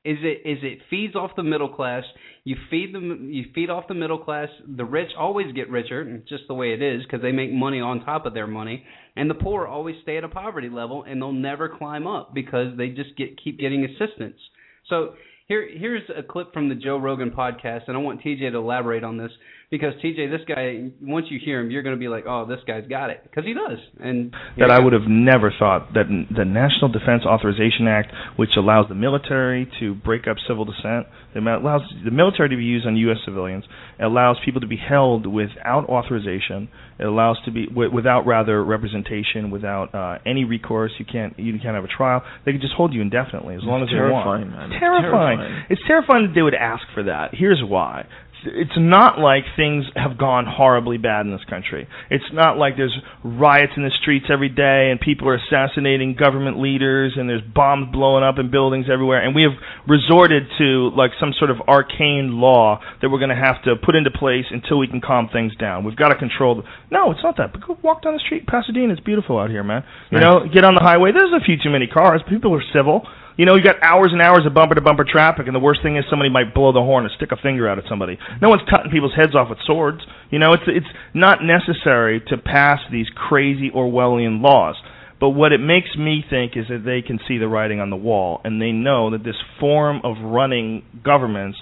[0.05, 2.03] is it is it feeds off the middle class.
[2.43, 4.47] You feed them you feed off the middle class.
[4.65, 7.81] The rich always get richer, it's just the way it is because they make money
[7.81, 11.21] on top of their money, and the poor always stay at a poverty level and
[11.21, 14.39] they'll never climb up because they just get keep getting assistance.
[14.87, 15.15] So
[15.47, 19.03] here here's a clip from the Joe Rogan podcast, and I want TJ to elaborate
[19.03, 19.31] on this
[19.69, 22.59] because TJ, this guy, once you hear him, you're going to be like, oh, this
[22.65, 23.77] guy's got it because he does.
[23.99, 28.85] And that I would have never thought that the National Defense Authorization Act, which allows
[28.87, 32.95] the military to break up civil dissent, it allows the military to be used on
[32.95, 33.17] U.S.
[33.25, 33.65] civilians,
[33.99, 39.93] allows people to be held without authorization, it allows to be without rather representation, without
[39.93, 40.91] uh, any recourse.
[40.97, 42.23] You can't you can't have a trial.
[42.45, 44.71] They can just hold you indefinitely as long it's as they terrifying, want.
[44.71, 44.79] Man.
[44.79, 45.37] Terrifying.
[45.37, 45.65] terrifying.
[45.69, 47.35] It's terrifying that they would ask for that.
[47.35, 48.07] Here's why
[48.45, 51.87] it's not like things have gone horribly bad in this country.
[52.09, 56.59] It's not like there's riots in the streets every day and people are assassinating government
[56.59, 59.53] leaders and there's bombs blowing up in buildings everywhere and we have
[59.87, 63.95] resorted to like some sort of arcane law that we're going to have to put
[63.95, 65.83] into place until we can calm things down.
[65.83, 67.51] We've got to control the No, it's not that.
[67.51, 69.83] But go walk down the street, Pasadena, it's beautiful out here, man.
[70.11, 71.11] You know, get on the highway.
[71.11, 72.21] There's a few too many cars.
[72.29, 73.07] People are civil.
[73.37, 75.81] You know, you got hours and hours of bumper to bumper traffic, and the worst
[75.83, 78.17] thing is somebody might blow the horn or stick a finger out at somebody.
[78.41, 80.01] No one's cutting people's heads off with swords.
[80.31, 84.75] You know, it's it's not necessary to pass these crazy Orwellian laws.
[85.19, 87.95] But what it makes me think is that they can see the writing on the
[87.95, 91.57] wall, and they know that this form of running governments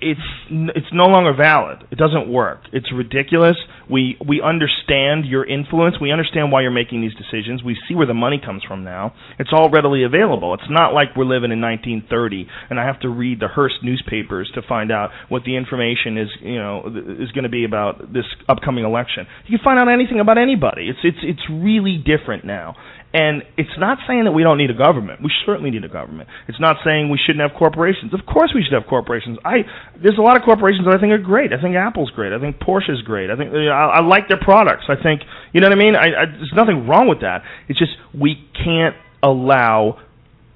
[0.00, 1.78] it's it's no longer valid.
[1.90, 2.60] It doesn't work.
[2.72, 3.56] It's ridiculous.
[3.90, 5.96] We we understand your influence.
[6.00, 7.62] We understand why you're making these decisions.
[7.64, 9.14] We see where the money comes from now.
[9.38, 10.54] It's all readily available.
[10.54, 14.50] It's not like we're living in 1930 and I have to read the Hearst newspapers
[14.54, 16.84] to find out what the information is, you know,
[17.18, 19.26] is going to be about this upcoming election.
[19.46, 20.88] You can find out anything about anybody.
[20.88, 22.76] It's it's it's really different now.
[23.12, 25.22] And it's not saying that we don't need a government.
[25.22, 26.28] We certainly need a government.
[26.46, 28.12] It's not saying we shouldn't have corporations.
[28.12, 29.38] Of course we should have corporations.
[29.46, 29.64] I
[29.96, 31.54] there's a lot of corporations that I think are great.
[31.54, 32.34] I think Apple's great.
[32.34, 33.30] I think Porsche's great.
[33.30, 34.84] I think I, I like their products.
[34.88, 35.96] I think you know what I mean.
[35.96, 37.44] I, I, there's nothing wrong with that.
[37.68, 39.96] It's just we can't allow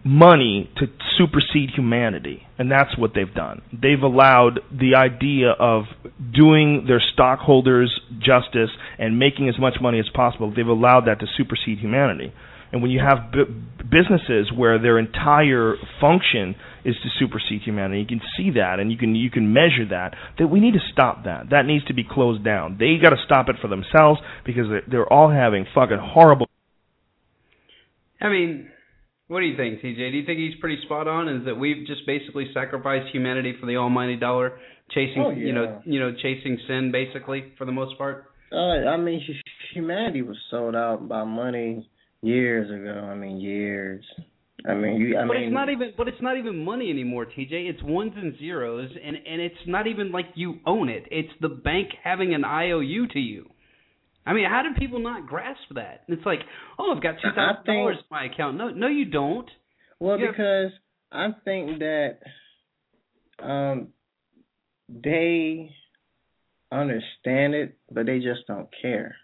[0.05, 0.87] money to
[1.17, 3.63] supersede humanity, and that's what they've done.
[3.73, 5.85] They've allowed the idea of
[6.35, 10.53] doing their stockholders justice and making as much money as possible.
[10.55, 12.33] They've allowed that to supersede humanity.
[12.73, 13.45] And when you have b-
[13.91, 18.97] businesses where their entire function is to supersede humanity, you can see that and you
[18.97, 20.15] can you can measure that.
[20.39, 21.51] That we need to stop that.
[21.51, 22.79] That needs to be closed down.
[22.79, 26.47] They got to stop it for themselves because they're, they're all having fucking horrible.
[28.23, 28.71] I mean,
[29.33, 29.97] what do you think, TJ?
[30.13, 31.27] Do you think he's pretty spot on?
[31.27, 34.59] Is that we've just basically sacrificed humanity for the almighty dollar,
[34.91, 35.47] chasing Oh, yeah.
[35.47, 38.27] you know you know chasing sin basically for the most part?
[38.53, 38.57] Uh,
[38.91, 39.23] I mean,
[39.73, 41.89] humanity was sold out by money
[42.21, 43.01] years ago.
[43.01, 44.05] I mean, years.
[44.69, 45.17] I mean, you.
[45.17, 47.71] I but mean, it's not even but it's not even money anymore, TJ.
[47.71, 51.05] It's ones and zeros, and and it's not even like you own it.
[51.11, 53.49] It's the bank having an IOU to you.
[54.25, 56.05] I mean, how do people not grasp that?
[56.09, 56.41] It's like,
[56.79, 58.57] oh, I've got two thousand dollars in my account.
[58.57, 59.49] No, no, you don't.
[59.99, 60.31] Well, Yeah.
[60.31, 60.73] because
[61.11, 62.19] I think that
[63.43, 63.89] um
[64.89, 65.75] they
[66.71, 69.17] understand it, but they just don't care.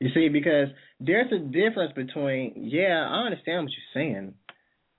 [0.00, 0.68] You see, because
[1.00, 4.34] there's a difference between yeah, I understand what you're saying,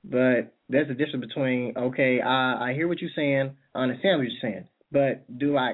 [0.03, 4.27] but there's a difference between okay, I I hear what you're saying, I understand what
[4.31, 5.73] you're saying, but do I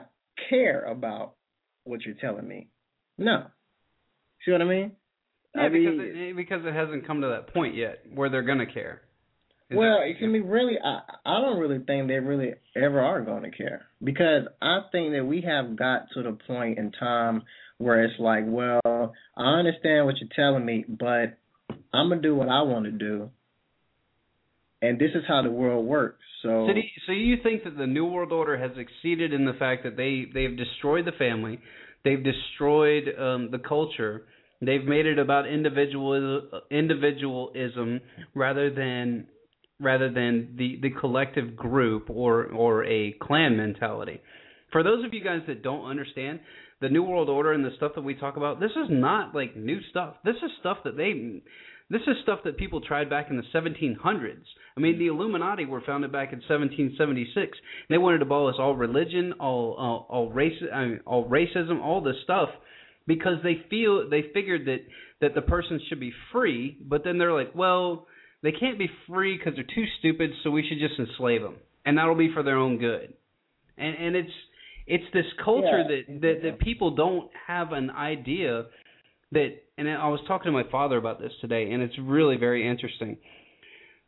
[0.49, 1.35] care about
[1.83, 2.67] what you're telling me?
[3.21, 3.45] No.
[4.45, 4.91] See what I mean?
[5.55, 8.41] Yeah, I because mean- it, because it hasn't come to that point yet where they're
[8.41, 9.01] gonna care.
[9.69, 10.77] Is well, that- it can be really.
[10.83, 15.13] I I don't really think they really ever are going to care because I think
[15.13, 17.43] that we have got to the point in time
[17.77, 21.37] where it's like, well, I understand what you're telling me, but
[21.93, 23.29] I'm gonna do what I want to do,
[24.81, 26.23] and this is how the world works.
[26.41, 29.45] So, So, do you, so you think that the New World Order has succeeded in
[29.45, 31.59] the fact that they they've destroyed the family,
[32.03, 34.23] they've destroyed um, the culture,
[34.61, 38.01] they've made it about individual individualism
[38.35, 39.27] rather than
[39.79, 44.21] rather than the the collective group or or a clan mentality.
[44.71, 46.39] For those of you guys that don't understand
[46.79, 49.55] the New World Order and the stuff that we talk about, this is not like
[49.55, 50.15] new stuff.
[50.23, 51.41] This is stuff that they
[51.91, 54.43] this is stuff that people tried back in the 1700s.
[54.77, 57.57] I mean, the Illuminati were founded back in 1776.
[57.89, 62.01] They wanted to abolish all religion, all all, all race, I mean, all racism, all
[62.01, 62.49] this stuff,
[63.07, 64.79] because they feel they figured that
[65.19, 66.77] that the person should be free.
[66.81, 68.07] But then they're like, well,
[68.41, 71.97] they can't be free because they're too stupid, so we should just enslave them, and
[71.97, 73.13] that'll be for their own good.
[73.77, 74.31] And and it's
[74.87, 76.03] it's this culture Yeah.
[76.07, 78.65] that, that that people don't have an idea
[79.31, 82.67] that and I was talking to my father about this today and it's really very
[82.67, 83.17] interesting.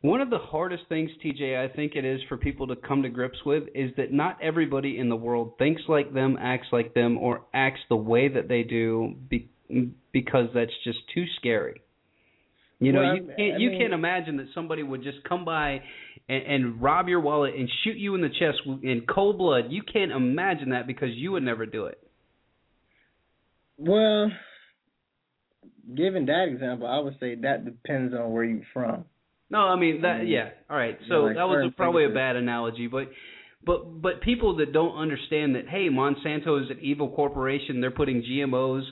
[0.02, 3.08] One of the hardest things, TJ, I think it is for people to come to
[3.08, 7.16] grips with is that not everybody in the world thinks like them, acts like them,
[7.16, 9.48] or acts the way that they do be,
[10.12, 11.80] because that's just too scary.
[12.80, 15.80] You know, Well, you can't you mean- can't imagine that somebody would just come by
[16.28, 19.66] and, and rob your wallet and shoot you in the chest in cold blood.
[19.70, 21.98] You can't imagine that because you would never do it.
[23.78, 24.30] Well,
[25.94, 29.04] given that example, I would say that depends on where you're from.
[29.50, 30.22] No, I mean that.
[30.22, 30.30] Mm.
[30.30, 30.98] Yeah, all right.
[31.08, 33.10] So like that was a, probably a bad analogy, but
[33.64, 37.80] but but people that don't understand that, hey, Monsanto is an evil corporation.
[37.80, 38.82] They're putting GMOs.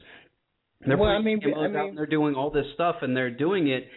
[0.86, 3.16] They're Well, I mean, GMOs I out mean- and they're doing all this stuff, and
[3.16, 3.88] they're doing it,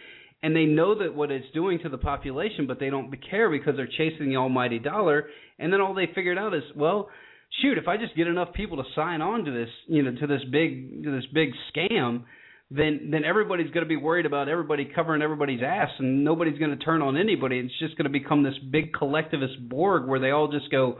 [0.42, 3.74] and they know that what it's doing to the population, but they don't care because
[3.76, 5.28] they're chasing the almighty dollar.
[5.58, 7.08] And then all they figured out is, well,
[7.62, 10.26] shoot, if I just get enough people to sign on to this, you know, to
[10.26, 12.24] this big to this big scam,
[12.70, 16.76] then then everybody's going to be worried about everybody covering everybody's ass, and nobody's going
[16.76, 17.58] to turn on anybody.
[17.58, 20.98] It's just going to become this big collectivist Borg where they all just go,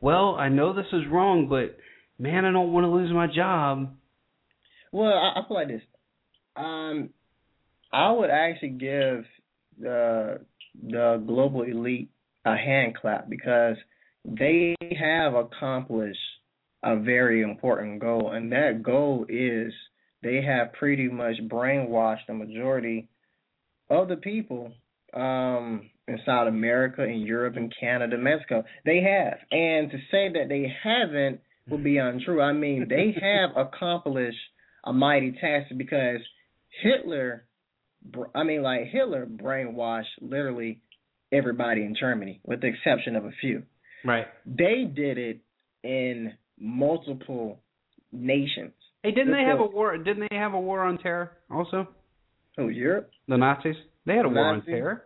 [0.00, 1.76] "Well, I know this is wrong, but
[2.18, 3.94] man, I don't want to lose my job."
[4.90, 5.82] Well, I, I feel like this.
[6.56, 7.10] Um,
[7.92, 9.24] I would actually give
[9.78, 10.40] the
[10.82, 12.10] the global elite
[12.44, 13.76] a hand clap because
[14.24, 16.18] they have accomplished
[16.82, 19.72] a very important goal, and that goal is
[20.26, 23.08] they have pretty much brainwashed the majority
[23.88, 24.72] of the people
[25.14, 28.64] um, in South America, in Europe, in Canada, Mexico.
[28.84, 32.42] They have, and to say that they haven't would be untrue.
[32.42, 34.36] I mean, they have accomplished
[34.84, 36.20] a mighty task because
[36.82, 37.44] Hitler,
[38.34, 40.80] I mean, like Hitler brainwashed literally
[41.32, 43.62] everybody in Germany, with the exception of a few.
[44.04, 44.26] Right.
[44.44, 45.40] They did it
[45.84, 47.60] in multiple
[48.12, 48.72] nations.
[49.06, 49.96] Hey, didn't they have a war?
[49.96, 51.86] Didn't they have a war on terror also?
[52.58, 53.08] Oh, Europe?
[53.28, 53.76] The Nazis.
[54.04, 55.04] They had a war on terror.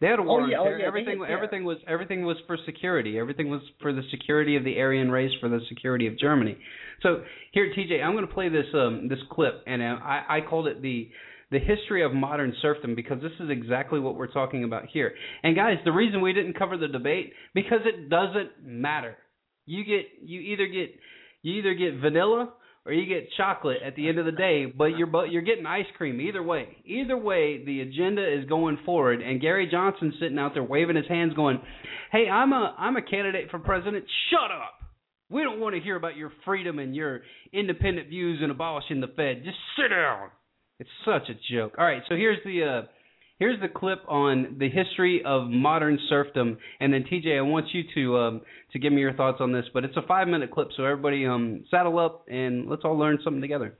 [0.00, 1.26] They had a war Oh, on yeah, oh, yeah, everything, terror.
[1.28, 3.18] everything was everything was for security.
[3.18, 6.56] Everything was for the security of the Aryan race, for the security of Germany.
[7.02, 10.40] So here, TJ, I'm going to play this um this clip, and uh, I, I
[10.48, 11.10] called it the
[11.50, 15.12] the history of modern serfdom because this is exactly what we're talking about here.
[15.42, 19.16] And guys, the reason we didn't cover the debate because it doesn't matter.
[19.66, 20.94] You get you either get
[21.42, 22.54] you either get vanilla
[22.86, 25.66] or you get chocolate at the end of the day, but you're but you're getting
[25.66, 26.76] ice cream either way.
[26.84, 31.08] Either way, the agenda is going forward, and Gary Johnson's sitting out there waving his
[31.08, 31.60] hands, going,
[32.12, 34.04] "Hey, I'm a I'm a candidate for president.
[34.30, 34.74] Shut up.
[35.28, 37.22] We don't want to hear about your freedom and your
[37.52, 39.42] independent views and abolishing the Fed.
[39.44, 40.30] Just sit down."
[40.78, 41.74] It's such a joke.
[41.78, 42.82] All right, so here's the uh,
[43.38, 47.82] here's the clip on the history of modern serfdom, and then TJ, I want you
[47.94, 48.40] to um,
[48.72, 49.64] to give me your thoughts on this.
[49.72, 53.18] But it's a five minute clip, so everybody um, saddle up and let's all learn
[53.22, 53.74] something together.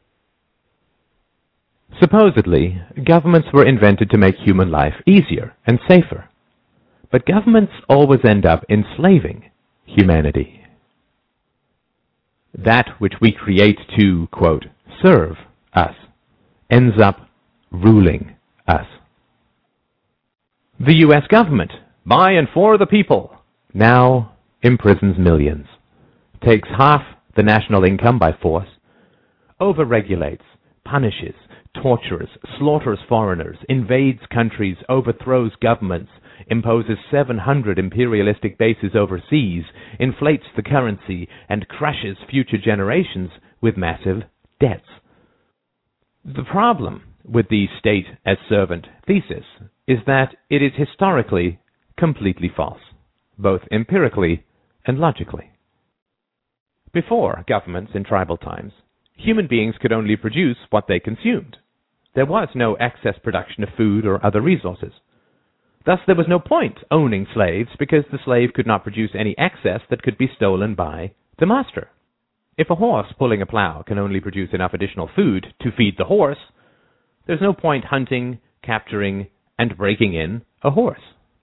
[2.00, 6.28] Supposedly, governments were invented to make human life easier and safer.
[7.10, 9.50] But governments always end up enslaving
[9.84, 10.62] humanity.
[12.52, 14.66] That which we create to, quote,
[15.02, 15.36] serve
[15.72, 15.94] us
[16.70, 17.28] ends up
[17.70, 18.34] ruling
[18.66, 18.86] us.
[20.78, 21.22] The U.S.
[21.30, 21.72] government,
[22.04, 23.34] by and for the people,
[23.72, 25.64] now imprisons millions,
[26.44, 27.00] takes half
[27.34, 28.68] the national income by force,
[29.58, 30.44] overregulates,
[30.84, 31.34] punishes,
[31.82, 36.10] tortures, slaughters foreigners, invades countries, overthrows governments,
[36.48, 39.64] imposes 700 imperialistic bases overseas,
[39.98, 43.30] inflates the currency, and crushes future generations
[43.62, 44.24] with massive
[44.60, 44.84] debts.
[46.22, 49.46] The problem with the state as servant thesis
[49.86, 51.58] is that it is historically
[51.98, 52.80] completely false,
[53.38, 54.44] both empirically
[54.84, 55.50] and logically.
[56.92, 58.72] Before governments in tribal times,
[59.16, 61.56] human beings could only produce what they consumed.
[62.14, 64.92] There was no excess production of food or other resources.
[65.84, 69.80] Thus, there was no point owning slaves because the slave could not produce any excess
[69.90, 71.90] that could be stolen by the master.
[72.58, 76.04] If a horse pulling a plow can only produce enough additional food to feed the
[76.04, 76.38] horse,
[77.26, 81.00] there's no point hunting, capturing, and breaking in a horse.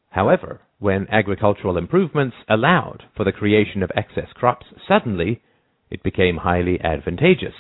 [0.09, 5.41] However, when agricultural improvements allowed for the creation of excess crops, suddenly
[5.89, 7.53] it became highly advantageous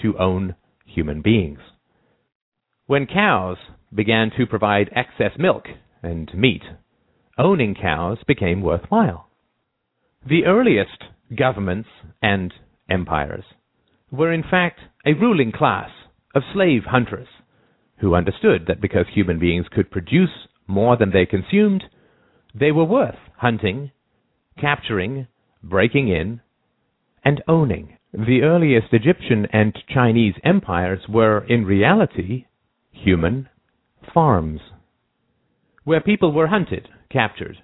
[0.00, 1.60] to own human beings.
[2.86, 3.58] When cows
[3.94, 5.66] began to provide excess milk
[6.02, 6.62] and meat,
[7.38, 9.28] owning cows became worthwhile.
[10.26, 11.04] The earliest
[11.36, 11.88] governments
[12.22, 12.52] and
[12.88, 13.44] empires
[14.10, 15.90] were in fact a ruling class
[16.34, 17.28] of slave hunters
[18.02, 21.84] who understood that because human beings could produce more than they consumed,
[22.54, 23.90] they were worth hunting,
[24.60, 25.26] capturing,
[25.62, 26.40] breaking in,
[27.24, 27.96] and owning.
[28.12, 32.44] The earliest Egyptian and Chinese empires were in reality
[32.90, 33.48] human
[34.12, 34.60] farms.
[35.84, 37.56] where people were hunted, captured,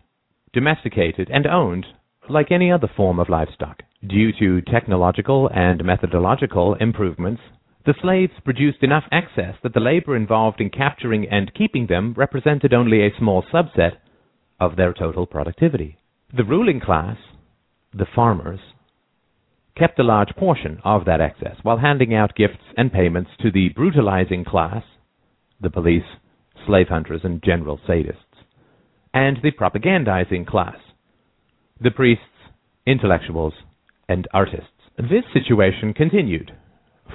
[0.53, 1.87] domesticated, and owned
[2.29, 3.83] like any other form of livestock.
[4.07, 7.41] Due to technological and methodological improvements,
[7.89, 12.75] the slaves produced enough excess that the labor involved in capturing and keeping them represented
[12.75, 13.93] only a small subset
[14.61, 15.97] of their total productivity.
[16.37, 17.17] The ruling class,
[17.95, 18.61] the farmers,
[19.75, 23.71] kept a large portion of that excess while handing out gifts and payments to the
[23.75, 24.83] brutalizing class,
[25.59, 26.03] the police,
[26.67, 28.45] slave hunters, and general sadists,
[29.15, 30.77] and the propagandizing class,
[31.81, 32.23] the priests,
[32.87, 33.55] intellectuals,
[34.11, 34.69] and artists.
[34.99, 36.53] This situation continued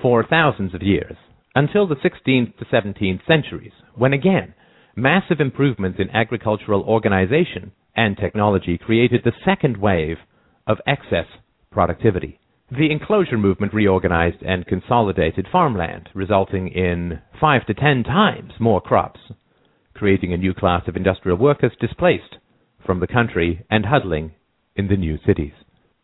[0.01, 1.15] for thousands of years
[1.56, 4.53] until the 16th to 17th centuries, when again
[4.95, 10.17] massive improvements in agricultural organization and technology created the second wave
[10.67, 11.27] of excess
[11.71, 12.39] productivity.
[12.71, 19.19] The enclosure movement reorganized and consolidated farmland, resulting in five to ten times more crops,
[19.93, 22.38] creating a new class of industrial workers displaced
[22.86, 24.32] from the country and huddling
[24.75, 25.53] in the new cities.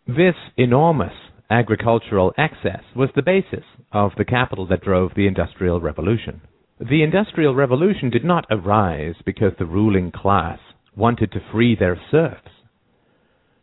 [0.08, 1.14] This enormous
[1.50, 6.42] agricultural excess was the basis of the capital that drove the Industrial Revolution.
[6.80, 10.60] The Industrial Revolution did not arise because the ruling class
[10.96, 12.50] wanted to free their serfs,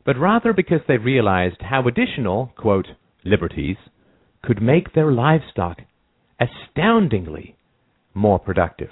[0.05, 2.53] but rather because they realized how additional,
[3.25, 3.77] liberties
[4.43, 5.79] could make their livestock
[6.41, 7.57] astoundingly
[8.15, 8.91] more productive.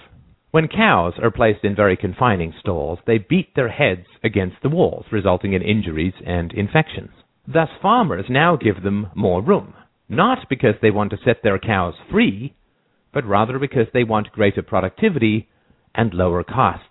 [0.50, 5.06] When cows are placed in very confining stalls, they beat their heads against the walls,
[5.10, 7.10] resulting in injuries and infections.
[7.46, 9.74] Thus, farmers now give them more room,
[10.08, 12.54] not because they want to set their cows free,
[13.12, 15.48] but rather because they want greater productivity
[15.94, 16.88] and lower costs.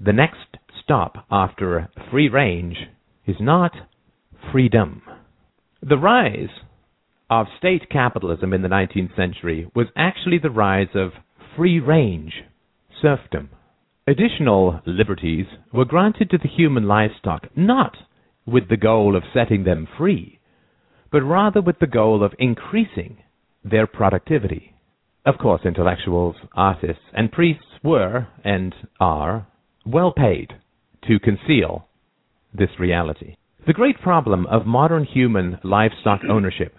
[0.00, 2.76] The next stop after free range
[3.26, 3.72] is not
[4.50, 5.02] freedom.
[5.82, 6.50] The rise
[7.28, 11.12] of state capitalism in the 19th century was actually the rise of
[11.56, 12.32] free range
[13.00, 13.50] serfdom.
[14.06, 17.96] Additional liberties were granted to the human livestock not
[18.46, 20.38] with the goal of setting them free,
[21.10, 23.18] but rather with the goal of increasing
[23.64, 24.74] their productivity.
[25.24, 29.46] Of course, intellectuals, artists, and priests were, and are,
[29.86, 30.52] well paid
[31.06, 31.86] to conceal
[32.52, 33.36] this reality.
[33.66, 36.74] The great problem of modern human livestock ownership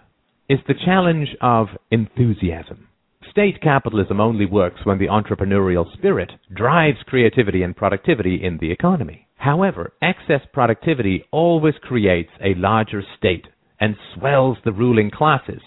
[0.48, 2.88] is the challenge of enthusiasm.
[3.30, 9.26] State capitalism only works when the entrepreneurial spirit drives creativity and productivity in the economy.
[9.36, 13.46] However, excess productivity always creates a larger state
[13.80, 15.60] and swells the ruling classes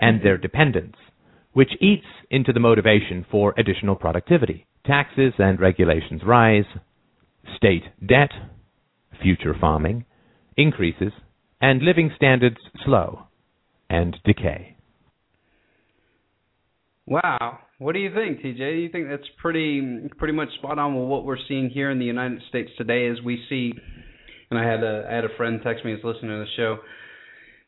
[0.00, 0.98] and their dependents,
[1.52, 4.66] which eats into the motivation for additional productivity.
[4.86, 6.64] Taxes and regulations rise,
[7.56, 8.30] state debt,
[9.22, 10.04] future farming
[10.56, 11.12] increases,
[11.60, 13.22] and living standards slow
[13.88, 14.76] and decay.
[17.06, 17.58] Wow.
[17.82, 18.56] What do you think, TJ?
[18.56, 21.98] Do you think that's pretty pretty much spot on with what we're seeing here in
[21.98, 23.72] the United States today as we see
[24.50, 26.78] and I had a I had a friend text me who's listening to the show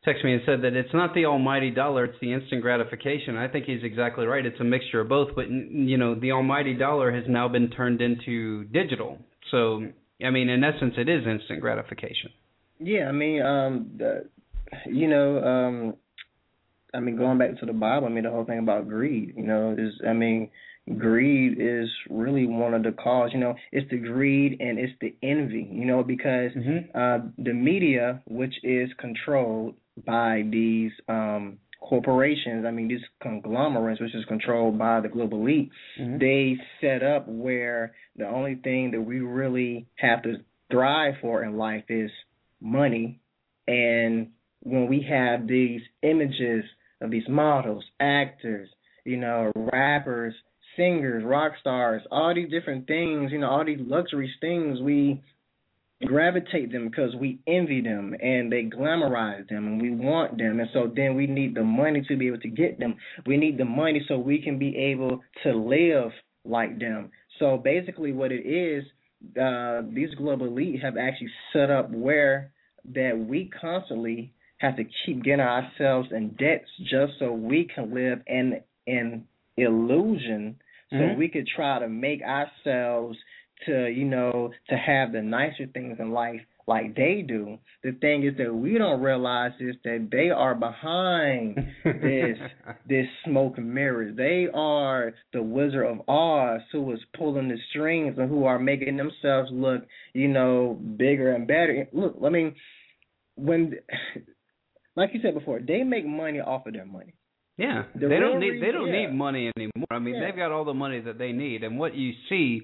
[0.04, 3.36] text me and said that it's not the almighty dollar, it's the instant gratification.
[3.36, 4.44] I think he's exactly right.
[4.44, 8.02] It's a mixture of both, but you know, the almighty dollar has now been turned
[8.02, 9.18] into digital.
[9.50, 9.82] So,
[10.24, 12.30] I mean, in essence it is instant gratification.
[12.78, 14.28] Yeah, I mean, um, the,
[14.86, 15.94] you know, um,
[16.94, 19.42] I mean, going back to the Bible, I mean, the whole thing about greed, you
[19.44, 20.50] know, is, I mean,
[20.98, 23.30] greed is really one of the cause.
[23.32, 25.68] You know, it's the greed and it's the envy.
[25.70, 26.96] You know, because mm-hmm.
[26.96, 29.74] uh, the media, which is controlled
[30.06, 35.70] by these um, corporations, I mean, these conglomerates, which is controlled by the global elite,
[36.00, 36.18] mm-hmm.
[36.18, 40.36] they set up where the only thing that we really have to
[40.70, 42.10] thrive for in life is
[42.60, 43.20] money.
[43.66, 44.30] And
[44.60, 46.64] when we have these images
[47.04, 48.68] of these models, actors,
[49.04, 50.34] you know, rappers,
[50.76, 55.22] singers, rock stars, all these different things, you know, all these luxury things, we
[56.04, 60.60] gravitate them because we envy them and they glamorize them and we want them.
[60.60, 62.96] And so then we need the money to be able to get them.
[63.26, 66.10] We need the money so we can be able to live
[66.44, 67.10] like them.
[67.38, 68.84] So basically what it is
[69.40, 72.52] uh these global elite have actually set up where
[72.94, 78.20] that we constantly have to keep getting ourselves in debts just so we can live
[78.26, 79.24] in an
[79.56, 80.56] illusion
[80.90, 81.18] so mm-hmm.
[81.18, 83.16] we could try to make ourselves
[83.66, 87.58] to you know to have the nicer things in life like they do.
[87.82, 92.38] The thing is that we don't realize is that they are behind this
[92.88, 94.16] this smoke and mirrors.
[94.16, 98.96] They are the Wizard of Oz who is pulling the strings and who are making
[98.96, 99.82] themselves look,
[100.14, 101.86] you know, bigger and better.
[101.92, 102.54] Look, I mean,
[103.36, 103.74] when
[104.96, 107.14] like you said before, they make money off of their money.
[107.56, 109.86] Yeah, The they don't need they don't reason- need money anymore.
[109.90, 110.26] I mean, Yeah.
[110.26, 112.62] they've got all the money that they need, and what you see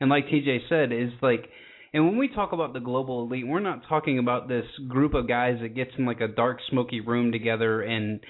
[0.00, 1.48] and like TJ said, is like.
[1.92, 5.26] And when we talk about the global elite, we're not talking about this group of
[5.26, 8.20] guys that gets in like a dark, smoky room together and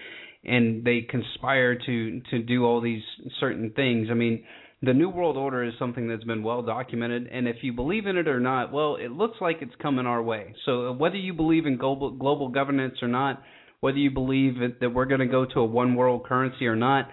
[0.43, 3.03] and they conspire to to do all these
[3.39, 4.09] certain things.
[4.11, 4.43] I mean,
[4.83, 8.17] the new world order is something that's been well documented and if you believe in
[8.17, 10.55] it or not well it looks like it's coming our way.
[10.65, 13.43] So uh, whether you believe in global global governance or not
[13.81, 16.77] whether you believe that, that we're going to go to a one world currency or
[16.77, 17.09] not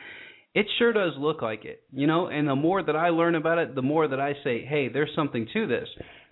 [0.53, 2.28] it sure does look like it you know?
[2.28, 5.11] And the more that i learn about it the more that i say hey there's
[5.15, 5.88] something to this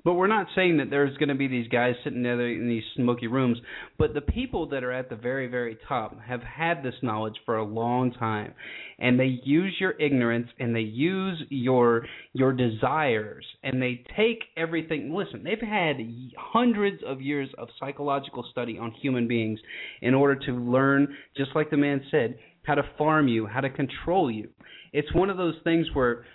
[0.05, 2.83] but we're not saying that there's going to be these guys sitting there in these
[2.95, 3.57] smoky rooms.
[3.97, 7.57] But the people that are at the very, very top have had this knowledge for
[7.57, 8.53] a long time,
[8.99, 15.11] and they use your ignorance and they use your your desires and they take everything.
[15.13, 15.97] Listen, they've had
[16.37, 19.59] hundreds of years of psychological study on human beings
[20.01, 23.69] in order to learn, just like the man said, how to farm you, how to
[23.71, 24.49] control you.
[24.93, 26.25] It's one of those things where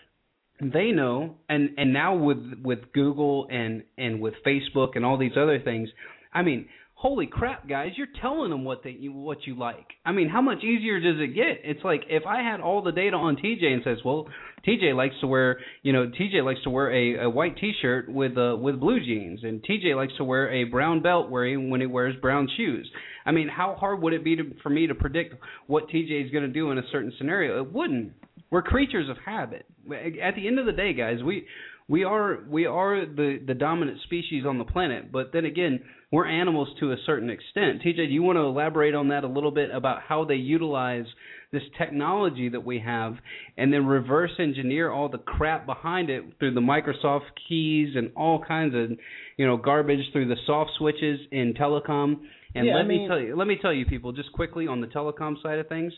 [0.61, 5.37] they know and and now with with Google and and with Facebook and all these
[5.37, 5.89] other things
[6.33, 9.87] I mean holy crap guys you're telling them what they what you like.
[10.05, 11.63] I mean how much easier does it get?
[11.65, 14.29] It's like if I had all the data on TJ and says well
[14.67, 18.37] TJ likes to wear you know TJ likes to wear a, a white t-shirt with
[18.37, 21.87] uh with blue jeans and TJ likes to wear a brown belt he, when he
[21.87, 22.91] wears brown shoes.
[23.25, 25.37] I mean how hard would it be to, for me to predict
[25.67, 27.63] what TJ is going to do in a certain scenario?
[27.63, 28.13] It wouldn't
[28.51, 29.67] we're creatures of habit.
[29.91, 31.47] At the end of the day, guys, we
[31.89, 35.11] we are we are the the dominant species on the planet.
[35.11, 35.81] But then again,
[36.13, 37.83] we're animals to a certain extent.
[37.83, 41.07] TJ, do you want to elaborate on that a little bit about how they utilize
[41.53, 43.15] this technology that we have,
[43.57, 48.43] and then reverse engineer all the crap behind it through the Microsoft keys and all
[48.47, 48.97] kinds of
[49.37, 52.21] you know garbage through the soft switches in telecom.
[52.55, 54.81] And Yeah, let I me tell you, let me tell you, people, just quickly on
[54.81, 55.93] the telecom side of things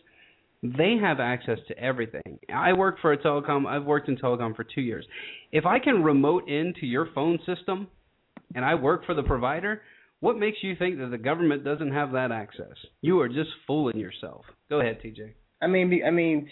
[0.63, 2.39] they have access to everything.
[2.53, 3.67] I work for a telecom.
[3.67, 5.05] I've worked in telecom for two years.
[5.51, 7.89] If I can remote into your phone system,
[8.55, 9.83] and I work for the provider,
[10.21, 12.77] what makes you think that the government doesn't have that access?
[13.01, 14.45] You are just fooling yourself.
[14.71, 15.33] Go ahead, TJ.
[15.61, 16.49] I mean, I mean,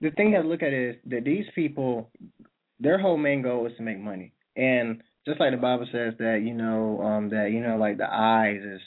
[0.00, 2.10] the thing to look at is that these people,
[2.78, 6.42] their whole main goal is to make money, and just like the Bible says that
[6.44, 8.80] you know, um, that you know, like the eyes is,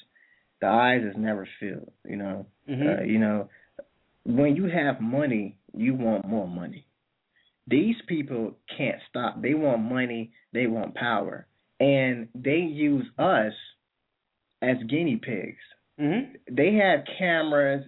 [0.61, 1.91] the eyes is never filled.
[2.05, 2.88] You know, Mm-hmm.
[2.88, 3.49] uh, you know,
[4.26, 6.86] when you have money, you want more money.
[7.67, 9.41] These people can't stop.
[9.41, 10.32] They want money.
[10.53, 11.47] They want power,
[11.80, 13.53] and they use us
[14.61, 15.61] as guinea pigs
[15.99, 16.34] mm-hmm.
[16.51, 17.86] they have cameras.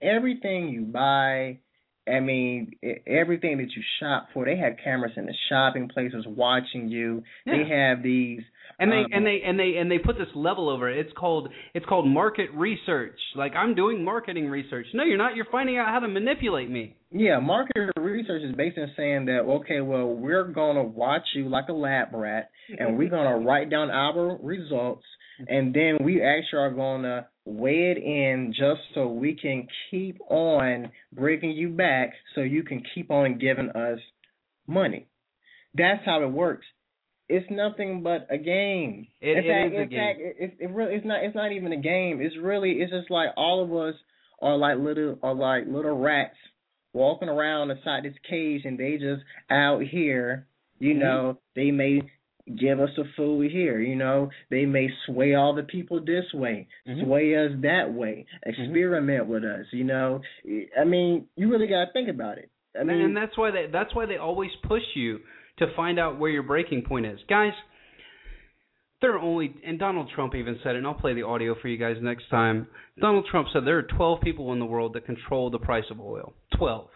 [0.00, 1.60] Everything you buy,
[2.08, 2.72] I mean,
[3.06, 7.22] everything that you shop for, they have cameras in the shopping places watching you.
[7.46, 8.40] They have these.
[8.82, 10.98] And they um, and they and they and they put this level over it.
[10.98, 13.18] It's called it's called market research.
[13.36, 14.86] Like I'm doing marketing research.
[14.94, 15.36] No, you're not.
[15.36, 16.96] You're finding out how to manipulate me.
[17.10, 21.68] Yeah, market research is based on saying that okay, well, we're gonna watch you like
[21.68, 25.04] a lab rat, and we're gonna write down our results,
[25.46, 30.90] and then we actually are gonna weigh it in just so we can keep on
[31.12, 33.98] bringing you back, so you can keep on giving us
[34.66, 35.06] money.
[35.74, 36.66] That's how it works.
[37.34, 39.06] It's nothing but a game.
[39.20, 41.34] It- in it fact, is a in fact, it, it, it really it's not it's
[41.34, 42.20] not even a game.
[42.20, 43.94] It's really it's just like all of us
[44.40, 46.36] are like little are like little rats
[46.92, 50.46] walking around inside this cage and they just out here,
[50.78, 50.98] you Mhm.
[50.98, 52.02] know, they may
[52.56, 56.66] give us a food here, you know, they may sway all the people this way,
[56.86, 57.04] Mhm.
[57.04, 60.20] sway us that way, experiment with us, you know.
[60.78, 62.50] I mean, you really got to think about it.
[62.78, 65.20] I mean, and that's why they that's why they always push you
[65.66, 67.52] to find out where your breaking point is, guys.
[69.00, 70.78] There are only and Donald Trump even said it.
[70.78, 72.68] And I'll play the audio for you guys next time.
[73.00, 76.00] Donald Trump said there are 12 people in the world that control the price of
[76.00, 76.34] oil.
[76.56, 76.88] 12.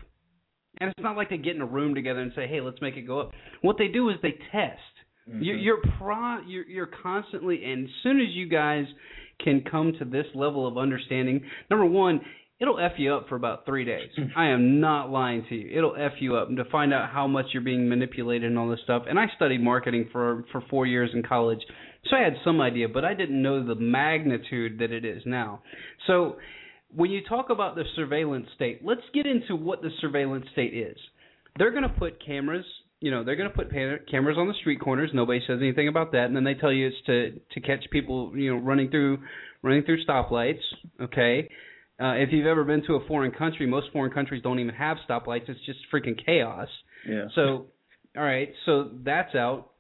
[0.81, 2.97] And it's not like they get in a room together and say, "Hey, let's make
[2.97, 4.79] it go up." What they do is they test.
[5.29, 5.43] Mm-hmm.
[5.43, 8.85] You're you're, pro, you're you're constantly, and as soon as you guys
[9.43, 12.21] can come to this level of understanding, number one,
[12.61, 14.11] it'll f you up for about three days.
[14.37, 15.77] I am not lying to you.
[15.77, 18.69] It'll f you up, and to find out how much you're being manipulated and all
[18.69, 19.05] this stuff.
[19.09, 21.61] And I studied marketing for for four years in college,
[22.09, 25.63] so I had some idea, but I didn't know the magnitude that it is now.
[26.07, 26.37] So
[26.95, 30.97] when you talk about the surveillance state, let's get into what the surveillance state is.
[31.59, 32.65] They're going to put cameras,
[33.01, 35.11] you know, they're going to put cameras on the street corners.
[35.13, 38.33] Nobody says anything about that, and then they tell you it's to to catch people,
[38.37, 39.19] you know, running through
[39.63, 40.61] running through stoplights.
[41.01, 41.49] Okay.
[41.99, 44.99] Uh, if you've ever been to a foreign country, most foreign countries don't even have
[45.09, 45.49] stoplights.
[45.49, 46.69] It's just freaking chaos.
[47.09, 47.27] yeah.
[47.35, 47.67] So,
[48.17, 49.71] all right, so that's out.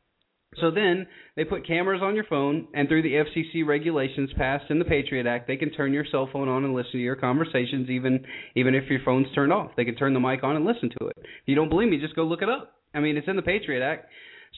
[0.60, 4.78] So then they put cameras on your phone, and through the FCC regulations passed in
[4.78, 7.90] the Patriot Act, they can turn your cell phone on and listen to your conversations,
[7.90, 9.72] even even if your phone's turned off.
[9.76, 11.16] They can turn the mic on and listen to it.
[11.18, 12.74] If you don't believe me, just go look it up.
[12.94, 14.06] I mean, it's in the Patriot Act.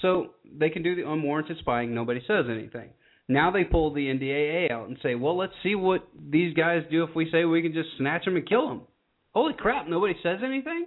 [0.02, 1.94] So they can do the unwarranted spying.
[1.94, 2.90] Nobody says anything.
[3.28, 7.04] Now they pull the NDAA out and say, well, let's see what these guys do
[7.04, 8.82] if we say we can just snatch them and kill them.
[9.34, 9.86] Holy crap!
[9.86, 10.86] Nobody says anything.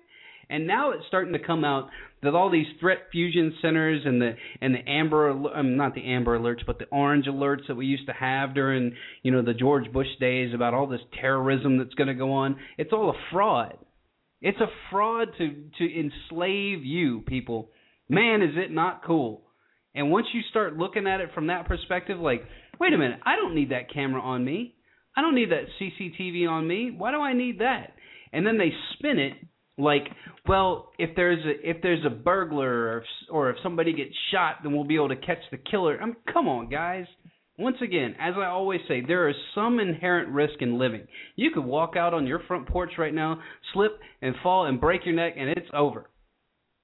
[0.49, 1.89] And now it's starting to come out
[2.23, 6.37] that all these threat fusion centers and the and the amber um, not the amber
[6.37, 9.91] alerts but the orange alerts that we used to have during you know the George
[9.93, 13.77] Bush days about all this terrorism that's going to go on it's all a fraud
[14.41, 17.69] it's a fraud to to enslave you people
[18.09, 19.43] man is it not cool
[19.93, 22.43] and once you start looking at it from that perspective like
[22.79, 24.75] wait a minute I don't need that camera on me.
[25.15, 26.93] I don't need that CCTV on me.
[26.97, 27.93] Why do I need that?
[28.31, 29.33] And then they spin it
[29.77, 30.03] like
[30.47, 34.57] well if there's a if there's a burglar or if, or if somebody gets shot
[34.63, 35.99] then we'll be able to catch the killer.
[36.01, 37.05] I mean come on guys.
[37.59, 41.05] Once again as i always say there is some inherent risk in living.
[41.35, 43.39] You could walk out on your front porch right now
[43.73, 46.09] slip and fall and break your neck and it's over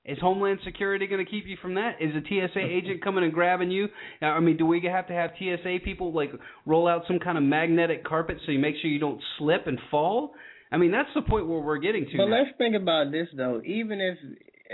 [0.08, 1.98] is Homeland Security going to keep you from that?
[2.00, 3.88] Is a TSA agent coming and grabbing you?
[4.22, 6.32] I mean, do we have to have TSA people like
[6.66, 9.80] roll out some kind of magnetic carpet so you make sure you don't slip and
[9.92, 10.34] fall?
[10.72, 12.18] I mean, that's the point where we're getting to.
[12.18, 12.38] But now.
[12.38, 13.62] let's think about this though.
[13.66, 14.18] Even if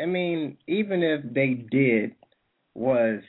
[0.02, 2.16] I mean, even if they did
[2.74, 3.22] was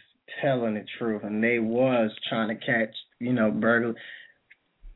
[0.43, 3.97] telling the truth and they was trying to catch, you know, burglars,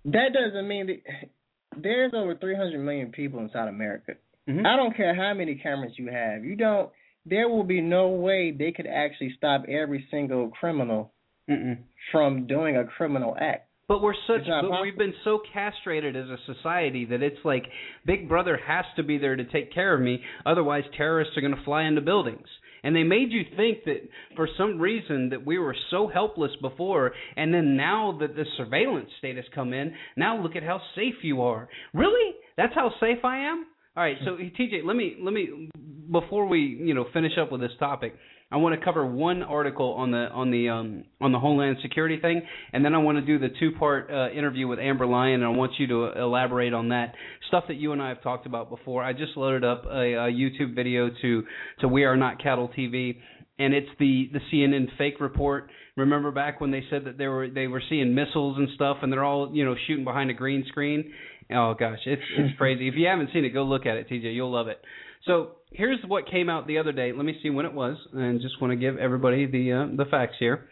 [0.07, 4.15] that doesn't mean that there's over 300 million people inside America.
[4.49, 4.67] Mhm.
[4.67, 6.45] I don't care how many cameras you have.
[6.45, 6.91] You don't.
[7.29, 11.13] There will be no way they could actually stop every single criminal
[11.49, 11.79] Mm-mm.
[12.13, 13.69] from doing a criminal act.
[13.89, 14.83] But we're such, but possible.
[14.83, 17.65] we've been so castrated as a society that it's like
[18.05, 21.57] Big Brother has to be there to take care of me, otherwise terrorists are going
[21.57, 22.47] to fly into buildings.
[22.85, 27.13] And they made you think that for some reason that we were so helpless before,
[27.37, 31.17] and then now that the surveillance state has come in, now look at how safe
[31.23, 31.69] you are.
[31.95, 32.35] Really?
[32.57, 33.67] That's how safe I am?
[33.99, 35.71] All right, so TJ, let me let me
[36.13, 38.15] before we you know finish up with this topic,
[38.49, 42.21] I want to cover one article on the on the um, on the Homeland Security
[42.21, 42.43] thing,
[42.73, 45.45] and then I want to do the two part uh, interview with Amber Lyon, and
[45.45, 47.15] I want you to elaborate on that
[47.49, 49.03] stuff that you and I have talked about before.
[49.03, 51.43] I just loaded up a, a YouTube video to
[51.81, 53.17] to We Are Not Cattle TV,
[53.59, 55.71] and it's the the CNN fake report.
[55.97, 59.13] Remember back when they said that they were they were seeing missiles and stuff, and
[59.13, 61.13] they're all you know shooting behind a green screen.
[61.55, 62.89] Oh gosh, it's it's crazy.
[62.89, 64.35] If you haven't seen it, go look at it, TJ.
[64.35, 64.81] You'll love it.
[65.25, 67.13] So here's what came out the other day.
[67.13, 70.05] Let me see when it was, and just want to give everybody the uh, the
[70.11, 70.69] facts here.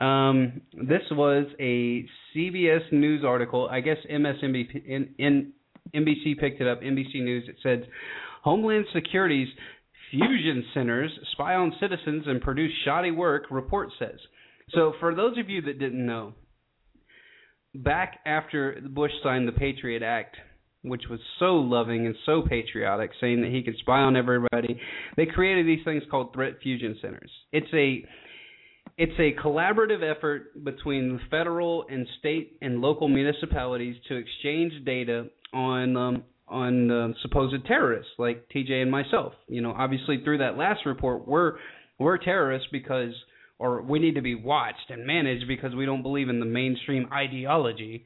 [0.00, 3.68] Um, this was a CBS News article.
[3.70, 5.52] I guess MSNBC in, in
[5.94, 6.82] NBC picked it up.
[6.82, 7.44] NBC News.
[7.48, 7.88] It said
[8.42, 9.48] Homeland Security's
[10.10, 13.44] fusion centers spy on citizens and produce shoddy work.
[13.50, 14.18] Report says.
[14.70, 16.34] So for those of you that didn't know,
[17.82, 20.36] back after Bush signed the Patriot Act,
[20.82, 24.80] which was so loving and so patriotic, saying that he could spy on everybody,
[25.16, 27.30] they created these things called threat fusion centers.
[27.52, 28.04] It's a
[28.98, 35.26] it's a collaborative effort between the federal and state and local municipalities to exchange data
[35.52, 39.32] on um, on um, supposed terrorists like TJ and myself.
[39.48, 41.54] You know, obviously through that last report, we're
[41.98, 43.12] we're terrorists because
[43.58, 47.08] or we need to be watched and managed because we don't believe in the mainstream
[47.12, 48.04] ideology.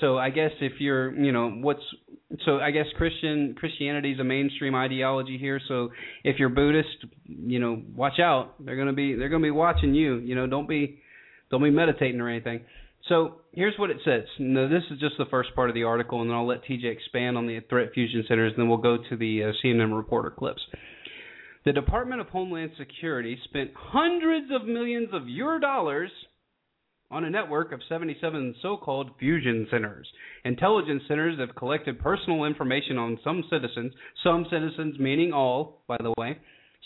[0.00, 1.82] So I guess if you're, you know, what's
[2.46, 5.60] so I guess Christian Christianity is a mainstream ideology here.
[5.68, 5.90] So
[6.24, 8.54] if you're Buddhist, you know, watch out.
[8.64, 10.16] They're gonna be they're gonna be watching you.
[10.16, 10.98] You know, don't be
[11.50, 12.62] don't be meditating or anything.
[13.08, 14.22] So here's what it says.
[14.38, 16.84] Now, this is just the first part of the article, and then I'll let TJ
[16.84, 20.30] expand on the threat fusion centers, and then we'll go to the uh, CNN reporter
[20.30, 20.62] clips.
[21.64, 26.10] The Department of Homeland Security spent hundreds of millions of your dollars
[27.08, 30.08] on a network of 77 so-called fusion centers.
[30.44, 33.92] Intelligence centers have collected personal information on some citizens,
[34.24, 36.36] some citizens meaning all, by the way,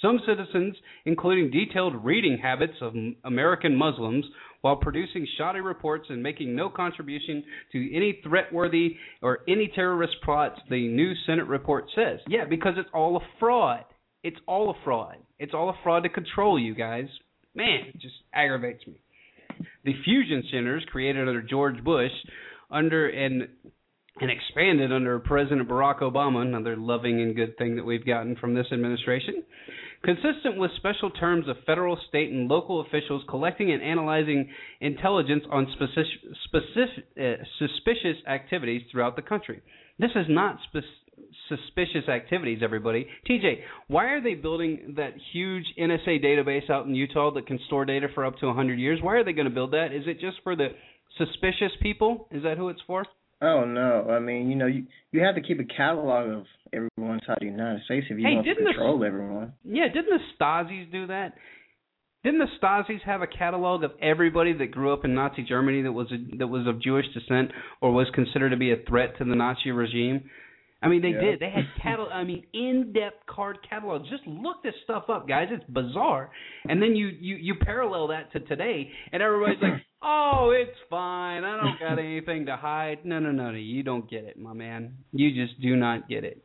[0.03, 2.93] some citizens, including detailed reading habits of
[3.25, 4.27] American Muslims,
[4.61, 10.61] while producing shoddy reports and making no contribution to any threat-worthy or any terrorist plots,
[10.69, 12.21] the new Senate report says.
[12.29, 13.85] Yeah, because it's all a fraud.
[14.27, 15.19] It's all a fraud.
[15.39, 17.07] It's all a fraud to control you guys.
[17.55, 19.01] Man, it just aggravates me.
[19.85, 22.11] The fusion centers created under George Bush
[22.69, 23.47] under and
[24.21, 28.53] and expanded under President Barack Obama, another loving and good thing that we've gotten from
[28.55, 29.45] this administration,
[30.03, 34.49] consistent with special terms of federal, state, and local officials collecting and analyzing
[34.81, 36.07] intelligence on specific,
[36.47, 39.61] specific, uh, suspicious activities throughout the country.
[40.01, 41.06] This is not spe-
[41.49, 43.07] suspicious activities, everybody.
[43.29, 47.85] TJ, why are they building that huge NSA database out in Utah that can store
[47.85, 48.99] data for up to 100 years?
[49.03, 49.89] Why are they going to build that?
[49.93, 50.69] Is it just for the
[51.19, 52.29] suspicious people?
[52.31, 53.05] Is that who it's for?
[53.43, 54.09] Oh no!
[54.11, 57.47] I mean, you know, you you have to keep a catalog of everyone inside the
[57.47, 59.53] United States if you Hey, want to didn't the- control everyone.
[59.63, 61.35] Yeah, didn't the Stasi's do that?
[62.25, 65.93] Didn't the Stasi's have a catalog of everybody that grew up in Nazi Germany that
[65.93, 69.25] was a, that was of Jewish descent or was considered to be a threat to
[69.25, 70.31] the Nazi regime?
[70.83, 71.21] I mean, they Yeah.
[71.21, 71.41] did.
[71.41, 72.13] They had catalog.
[72.13, 74.09] I mean, in-depth card catalogs.
[74.11, 75.49] Just look this stuff up, guys.
[75.51, 76.31] It's bizarre.
[76.69, 81.45] And then you you you parallel that to today, and everybody's like, "Oh, it's fine.
[81.45, 83.57] I don't got anything to hide." No, no, no, no.
[83.57, 84.95] You don't get it, my man.
[85.13, 86.45] You just do not get it.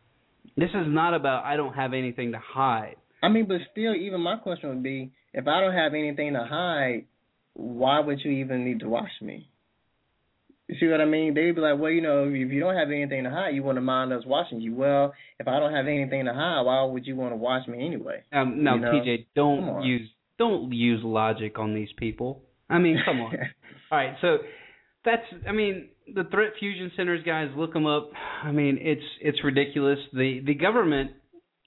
[0.55, 2.95] This is not about I don't have anything to hide.
[3.21, 6.43] I mean, but still, even my question would be, if I don't have anything to
[6.43, 7.05] hide,
[7.53, 9.47] why would you even need to watch me?
[10.71, 11.33] You see what I mean?
[11.33, 13.83] They'd be like, well, you know, if you don't have anything to hide, you wouldn't
[13.83, 14.73] mind us watching you.
[14.73, 17.85] Well, if I don't have anything to hide, why would you want to watch me
[17.85, 18.23] anyway?
[18.31, 18.91] Um, no, You know?
[18.93, 22.41] TJ, don't use don't use logic on these people.
[22.69, 23.33] I mean, come on.
[23.91, 24.37] All right, so
[25.03, 28.11] that's I mean the threat fusion centers guys look them up.
[28.41, 29.99] I mean it's it's ridiculous.
[30.13, 31.11] The the government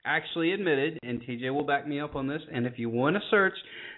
[0.05, 2.42] actually admitted, and TJ will back me up on this.
[2.52, 3.55] And if you want to search,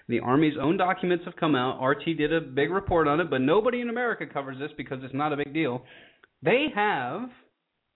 [0.07, 1.83] the Army's own documents have come out.
[1.83, 5.13] RT did a big report on it, but nobody in America covers this because it's
[5.13, 5.83] not a big deal.
[6.41, 7.29] They have.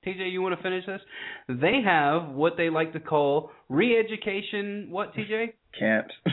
[0.06, 1.02] TJ, you want to finish this?
[1.48, 4.88] They have what they like to call re-education.
[4.90, 5.54] What, TJ?
[5.78, 6.14] Camps.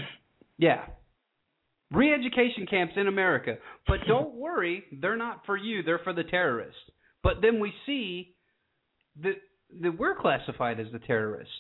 [0.61, 0.87] Yeah.
[1.93, 3.59] Re-education camps in America.
[3.87, 6.81] But don't worry, they're not for you, they're for the terrorists.
[7.23, 8.35] But then we see
[9.23, 9.37] that
[9.83, 11.53] that we're classified as the terrorists.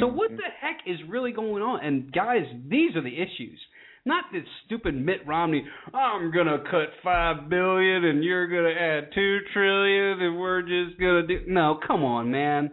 [0.00, 1.84] So what the heck is really going on?
[1.84, 3.60] And guys, these are the issues.
[4.06, 9.38] Not this stupid Mitt Romney, I'm gonna cut five billion and you're gonna add two
[9.52, 12.70] trillion and we're just gonna do no, come on, man.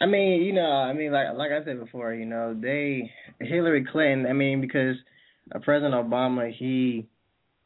[0.00, 3.86] I mean, you know, I mean, like like I said before, you know, they Hillary
[3.90, 4.26] Clinton.
[4.26, 4.96] I mean, because
[5.54, 7.08] uh, President Obama, he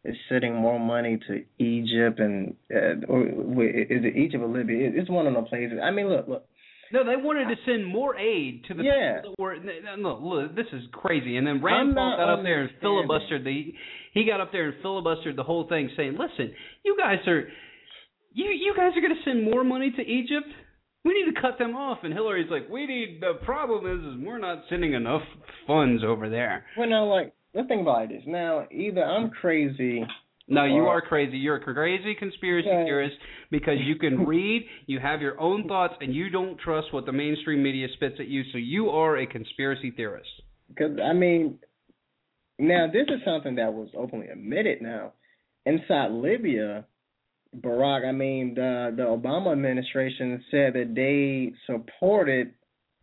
[0.04, 4.90] is sending more money to Egypt and uh, or is it Egypt or Libya?
[4.94, 5.78] It's one of the places.
[5.82, 6.46] I mean, look, look.
[6.92, 9.20] No, they wanted to send more aid to the Yeah.
[9.20, 9.56] people that were.
[9.96, 11.36] No, look, this is crazy.
[11.36, 13.72] And then Rand Paul got up there and filibustered the.
[14.12, 16.52] He got up there and filibustered the whole thing, saying, "Listen,
[16.84, 17.46] you guys are,
[18.32, 20.48] you you guys are going to send more money to Egypt.
[21.04, 23.20] We need to cut them off." And Hillary's like, "We need.
[23.20, 25.22] The problem is, is we're not sending enough
[25.68, 28.22] funds over there." Well, now, like, let's think about this.
[28.26, 30.04] Now, either I'm crazy.
[30.48, 31.38] No, you Or- are crazy.
[31.38, 32.84] You're a crazy conspiracy Yeah.
[32.84, 33.16] theorist
[33.50, 37.12] because you can read, you have your own thoughts, and you don't trust what the
[37.12, 38.42] mainstream media spits at you.
[38.44, 40.28] So you are a conspiracy theorist.
[40.68, 41.58] Because I mean,
[42.58, 44.82] now this is something that was openly admitted.
[44.82, 45.12] Now,
[45.66, 46.84] inside Libya,
[47.56, 52.54] Barack, I mean, the the Obama administration said that they supported,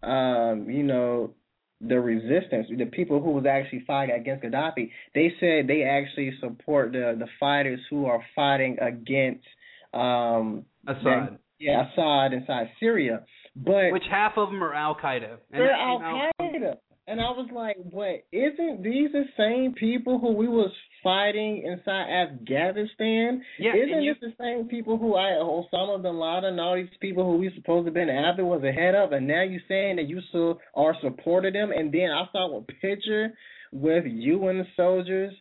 [0.03, 1.33] um, you know,
[1.82, 4.89] the resistance, the people who was actually fighting against Gaddafi.
[5.13, 9.45] They said they actually support the the fighters who are fighting against,
[9.93, 11.38] um, Assad.
[11.59, 13.23] yeah, Assad inside Syria.
[13.55, 15.38] But Which half of them are Al Qaeda.
[15.51, 16.78] They're Al came out from- Qaeda.
[17.10, 18.26] And I was like, what?
[18.34, 23.41] Isn't these the same people who we was fighting inside Afghanistan?
[23.58, 26.89] Yeah, Isn't you, this the same people who I Osama bin Laden and all these
[26.99, 29.95] people who we supposed to have been after was ahead of, and now you saying
[29.95, 31.72] that you still are supporting them?
[31.72, 33.34] And then I saw a picture
[33.72, 35.34] with you and the soldiers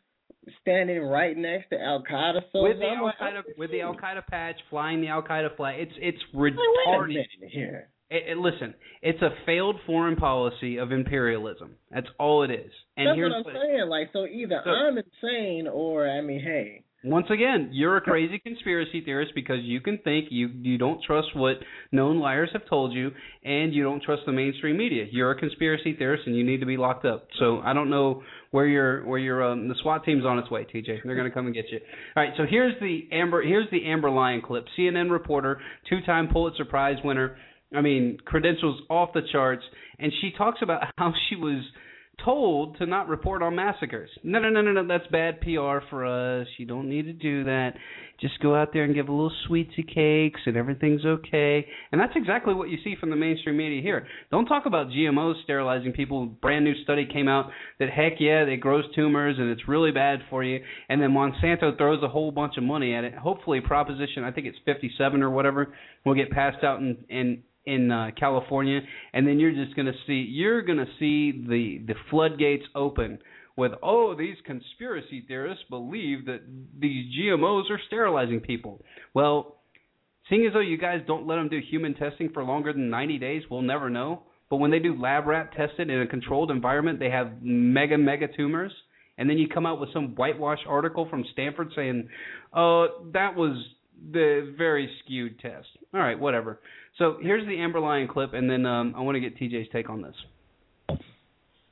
[0.60, 2.76] standing right next to Al Qaeda soldiers.
[2.76, 5.80] with the Al Qaeda with the Al Qaeda patch, flying the Al Qaeda flag.
[5.80, 7.24] It's it's retarded.
[7.50, 7.88] here.
[8.10, 11.76] It, it- listen, it's a failed foreign policy of imperialism.
[11.90, 12.70] That's all it is.
[12.96, 13.88] And That's here's what I'm saying.
[13.88, 16.82] Like, so either So- I'm insane or I mean, hey.
[17.04, 21.28] Once again, you're a crazy conspiracy theorist because you can think you you don't trust
[21.36, 21.56] what
[21.92, 23.12] known liars have told you,
[23.44, 25.04] and you don't trust the mainstream media.
[25.12, 27.28] You're a conspiracy theorist, and you need to be locked up.
[27.38, 30.64] So I don't know where your where your um, the SWAT team's on its way,
[30.64, 31.04] TJ.
[31.04, 31.78] They're going to come and get you.
[32.16, 32.32] All right.
[32.36, 34.64] So here's the Amber here's the Amber Lyon clip.
[34.76, 37.36] CNN reporter, two-time Pulitzer Prize winner.
[37.74, 39.64] I mean, credentials off the charts,
[39.98, 41.62] and she talks about how she was
[42.24, 44.10] told to not report on massacres.
[44.22, 44.86] No, no, no, no, no.
[44.86, 46.46] That's bad PR for us.
[46.58, 47.74] You don't need to do that.
[48.20, 51.66] Just go out there and give a little sweetie cakes, and everything's okay.
[51.92, 54.06] And that's exactly what you see from the mainstream media here.
[54.30, 56.24] Don't talk about GMOs sterilizing people.
[56.24, 60.20] Brand new study came out that heck yeah, they grows tumors and it's really bad
[60.30, 60.60] for you.
[60.88, 63.14] And then Monsanto throws a whole bunch of money at it.
[63.14, 65.74] Hopefully, Proposition I think it's 57 or whatever
[66.06, 68.80] will get passed out and in in uh, California,
[69.12, 73.18] and then you're just going to see you're going to see the the floodgates open
[73.56, 76.40] with oh these conspiracy theorists believe that
[76.78, 78.82] these GMOs are sterilizing people.
[79.14, 79.56] Well,
[80.28, 83.18] seeing as though you guys don't let them do human testing for longer than 90
[83.18, 84.22] days, we'll never know.
[84.48, 88.28] But when they do lab rat tested in a controlled environment, they have mega mega
[88.28, 88.72] tumors.
[89.18, 92.08] And then you come out with some whitewash article from Stanford saying,
[92.52, 93.56] "Oh, that was
[94.12, 96.60] the very skewed test." All right, whatever.
[96.98, 99.90] So here's the Amber Lyon clip, and then um, I want to get TJ's take
[99.90, 100.14] on this.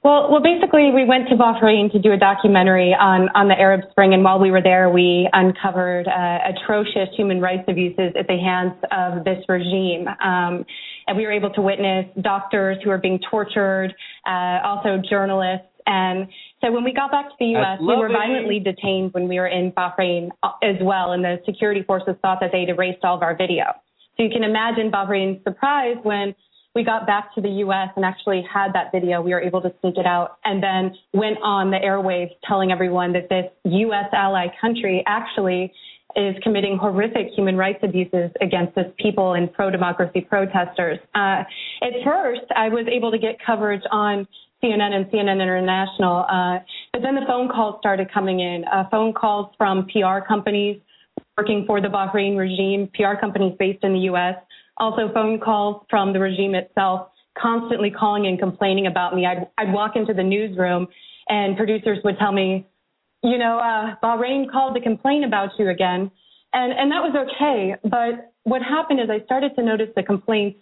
[0.05, 3.81] Well, well, basically, we went to Bahrain to do a documentary on on the Arab
[3.91, 8.37] Spring, and while we were there, we uncovered uh, atrocious human rights abuses at the
[8.37, 10.07] hands of this regime.
[10.23, 10.67] Um,
[11.07, 13.95] and we were able to witness doctors who are being tortured,
[14.27, 15.69] uh, also journalists.
[15.87, 16.29] And
[16.61, 19.49] so when we got back to the U.S., we were violently detained when we were
[19.49, 23.23] in Bahrain uh, as well, and the security forces thought that they'd erased all of
[23.23, 23.73] our video.
[24.17, 26.35] So you can imagine Bahrain's surprise when
[26.75, 27.89] we got back to the U.S.
[27.95, 29.23] and actually had that video.
[29.23, 33.13] We were able to sneak it out and then went on the airwaves telling everyone
[33.13, 34.07] that this U.S.
[34.13, 35.73] ally country actually
[36.17, 40.99] is committing horrific human rights abuses against its people and pro-democracy protesters.
[41.15, 41.43] Uh,
[41.83, 44.27] at first, I was able to get coverage on
[44.63, 46.59] CNN and CNN International, uh,
[46.93, 48.65] but then the phone calls started coming in.
[48.73, 50.81] Uh, phone calls from PR companies
[51.37, 54.37] working for the Bahrain regime, PR companies based in the U.S.,
[54.77, 57.09] also phone calls from the regime itself,
[57.39, 59.27] constantly calling and complaining about me.
[59.27, 60.89] I'd, I'd walk into the newsroom
[61.29, 62.67] and producers would tell me,
[63.23, 66.11] you know, uh, Bahrain called to complain about you again.
[66.53, 67.75] And, and that was okay.
[67.83, 70.59] But what happened is I started to notice the complaints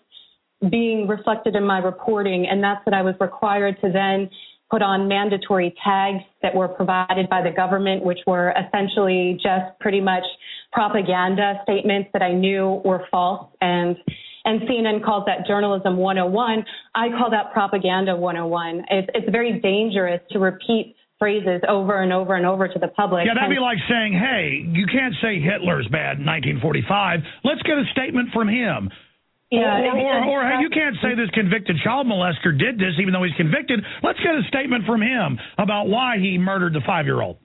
[0.71, 2.47] being reflected in my reporting.
[2.49, 4.31] And that's what I was required to then
[4.73, 10.01] put on mandatory tags that were provided by the government, which were essentially just pretty
[10.01, 10.25] much
[10.73, 13.47] propaganda statements that I knew were false.
[13.61, 13.97] And
[14.45, 16.65] and CNN calls that journalism 101.
[16.97, 18.85] I call that propaganda 101.
[18.91, 23.27] It's, it's very dangerous to repeat phrases over and over and over to the public.
[23.27, 27.21] Yeah, that'd be like saying, hey, you can't say Hitler's bad in 1945.
[27.45, 28.91] Let's get a statement from him.
[29.53, 33.13] Yeah, or, or, or, hey, you can't say this convicted child molester did this even
[33.13, 33.85] though he's convicted.
[34.03, 37.37] Let's get a statement from him about why he murdered the five year old.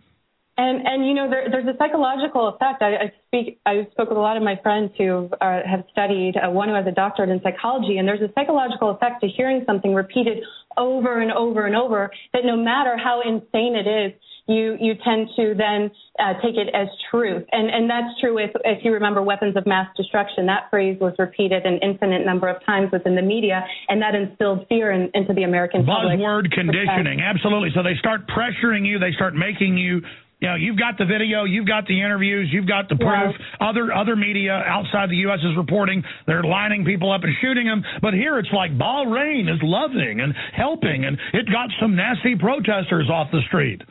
[0.57, 2.81] And and you know there, there's a psychological effect.
[2.81, 6.33] I, I speak I spoke with a lot of my friends who uh, have studied
[6.37, 9.63] uh, one who has a doctorate in psychology, and there's a psychological effect to hearing
[9.67, 10.39] something repeated
[10.77, 12.09] over and over and over.
[12.31, 14.13] That no matter how insane it is,
[14.47, 18.51] you you tend to then uh, take it as truth, and and that's true if
[18.63, 20.45] if you remember weapons of mass destruction.
[20.47, 24.65] That phrase was repeated an infinite number of times within the media, and that instilled
[24.69, 26.19] fear in, into the American public.
[26.19, 27.69] Buzzword conditioning, absolutely.
[27.75, 30.01] So they start pressuring you, they start making you
[30.39, 33.33] you know, you've got the video, you've got the interviews, you've got the proof.
[33.33, 33.69] Yeah.
[33.69, 35.39] Other other media outside the U.S.
[35.39, 37.83] is reporting they're lining people up and shooting them.
[38.01, 43.09] But here it's like Bahrain is loving and helping, and it got some nasty protesters
[43.09, 43.81] off the street.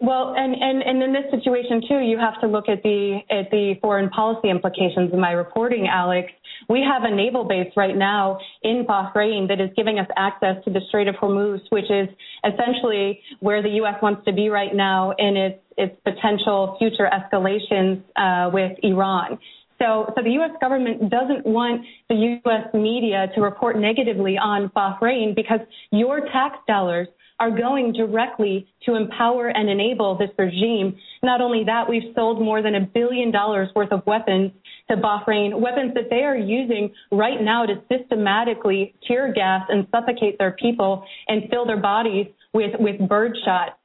[0.00, 3.50] Well, and, and, and in this situation too, you have to look at the at
[3.50, 6.32] the foreign policy implications of my reporting, Alex.
[6.68, 10.72] We have a naval base right now in Bahrain that is giving us access to
[10.72, 12.08] the Strait of Hormuz, which is
[12.44, 13.94] essentially where the U.S.
[14.02, 19.38] wants to be right now in its its potential future escalations uh, with Iran.
[19.78, 20.52] So, so the U.S.
[20.60, 22.14] government doesn't want the
[22.44, 22.72] U.S.
[22.74, 27.08] media to report negatively on Bahrain because your tax dollars
[27.40, 30.96] are going directly to empower and enable this regime.
[31.22, 34.52] Not only that, we've sold more than a billion dollars worth of weapons
[34.88, 40.38] to Bahrain, weapons that they are using right now to systematically tear gas and suffocate
[40.38, 43.78] their people and fill their bodies with, with birdshot.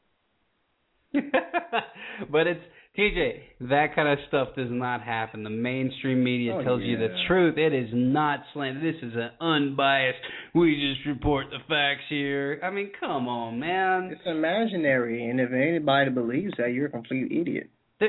[1.13, 2.61] but it's
[2.99, 5.43] TJ, that kind of stuff does not happen.
[5.43, 6.87] The mainstream media oh, tells yeah.
[6.87, 7.57] you the truth.
[7.57, 8.81] It is not slander.
[8.81, 10.17] This is an unbiased.
[10.53, 12.59] We just report the facts here.
[12.61, 14.09] I mean, come on, man.
[14.11, 17.69] It's imaginary, and if anybody believes that, you're a complete idiot.
[18.01, 18.05] Eh,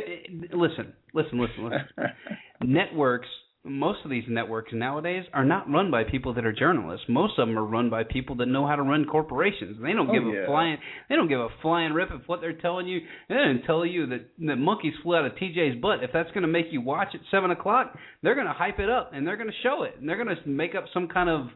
[0.52, 2.10] listen, listen, listen, listen.
[2.64, 3.28] Networks
[3.64, 7.04] most of these networks nowadays are not run by people that are journalists.
[7.08, 9.76] Most of them are run by people that know how to run corporations.
[9.82, 10.44] They don't oh, give yeah.
[10.44, 12.98] a flying they don't give a flying rip if what they're telling you.
[12.98, 16.02] Eh, they didn't tell you that that monkeys flew out of TJ's butt.
[16.02, 18.88] If that's going to make you watch at seven o'clock, they're going to hype it
[18.88, 21.28] up and they're going to show it and they're going to make up some kind
[21.28, 21.48] of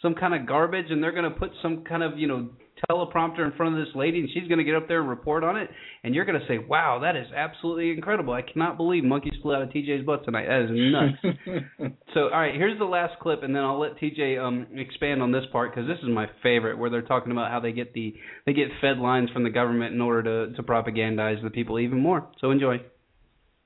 [0.00, 2.50] some kind of garbage and they're going to put some kind of you know
[2.90, 5.44] teleprompter in front of this lady and she's going to get up there and report
[5.44, 5.68] on it
[6.04, 8.32] and you're going to say wow that is absolutely incredible.
[8.32, 10.46] I cannot believe monkeys flew out of tj's butt tonight.
[10.46, 11.94] That is nuts.
[12.14, 15.30] So all right here's the last clip and then i'll let tj um expand on
[15.32, 18.14] this part because this is my favorite where they're talking about how they get the
[18.46, 22.00] they get fed lines from the government in order to to propagandize the people even
[22.00, 22.28] more.
[22.40, 22.78] So enjoy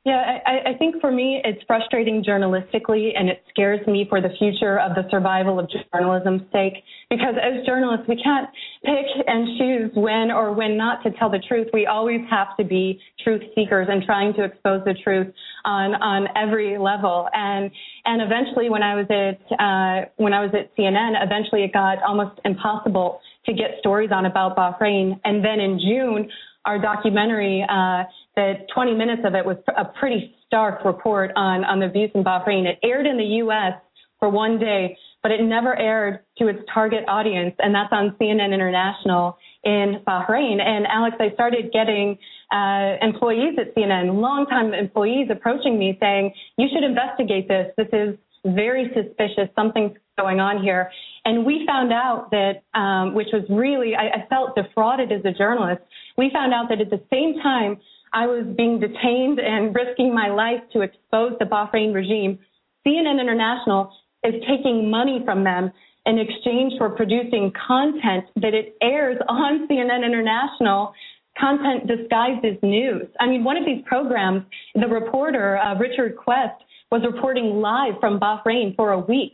[0.05, 4.30] yeah, I, I think for me, it's frustrating journalistically, and it scares me for the
[4.36, 6.74] future of the survival of journalism's sake.
[7.09, 8.48] Because as journalists, we can't
[8.84, 11.68] pick and choose when or when not to tell the truth.
[11.72, 15.32] We always have to be truth seekers and trying to expose the truth
[15.64, 17.28] on on every level.
[17.32, 17.70] And
[18.05, 22.03] and eventually, when I was at uh, when I was at CNN, eventually it got
[22.03, 25.20] almost impossible to get stories on about Bahrain.
[25.24, 26.28] And then in June,
[26.64, 27.64] our documentary.
[27.68, 28.03] Uh,
[28.36, 32.66] that 20 minutes of it was a pretty stark report on, on the in Bahrain.
[32.66, 33.74] It aired in the U.S.
[34.18, 38.52] for one day, but it never aired to its target audience, and that's on CNN
[38.52, 40.60] International in Bahrain.
[40.60, 42.18] And Alex, I started getting
[42.52, 47.72] uh, employees at CNN, longtime employees, approaching me saying, "You should investigate this.
[47.76, 49.48] This is very suspicious.
[49.54, 50.90] Something's going on here."
[51.24, 55.32] And we found out that, um, which was really, I, I felt defrauded as a
[55.32, 55.82] journalist.
[56.18, 57.78] We found out that at the same time
[58.12, 62.38] I was being detained and risking my life to expose the Bahrain regime,
[62.86, 63.92] CNN International
[64.24, 65.72] is taking money from them
[66.04, 70.92] in exchange for producing content that it airs on CNN International,
[71.38, 73.06] content disguised as news.
[73.20, 74.42] I mean, one of these programs,
[74.74, 79.32] the reporter, uh, Richard Quest, was reporting live from Bahrain for a week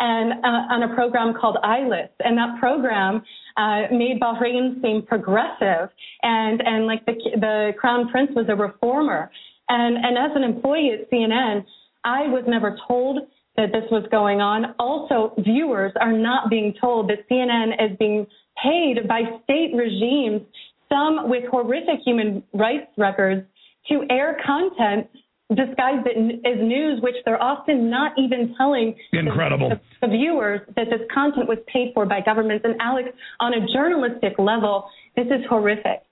[0.00, 2.14] and uh, on a program called i-List.
[2.20, 3.22] And that program
[3.58, 5.90] uh, made Bahrain seem progressive
[6.22, 9.30] and, and like the, the crown prince was a reformer.
[9.68, 11.64] And, and as an employee at CNN,
[12.04, 14.74] I was never told that this was going on.
[14.78, 18.26] Also, viewers are not being told that CNN is being
[18.62, 20.42] paid by state regimes,
[20.88, 23.44] some with horrific human rights records,
[23.88, 25.08] to air content
[25.48, 29.70] disguised as news, which they're often not even telling Incredible.
[29.70, 32.64] The, the, viewers that this content was paid for by governments.
[32.66, 33.08] And Alex,
[33.40, 36.02] on a journalistic level, this is horrific.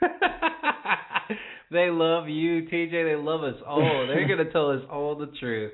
[1.70, 2.90] they love you, TJ.
[2.90, 4.06] They love us all.
[4.08, 5.72] They're going to tell us all the truth.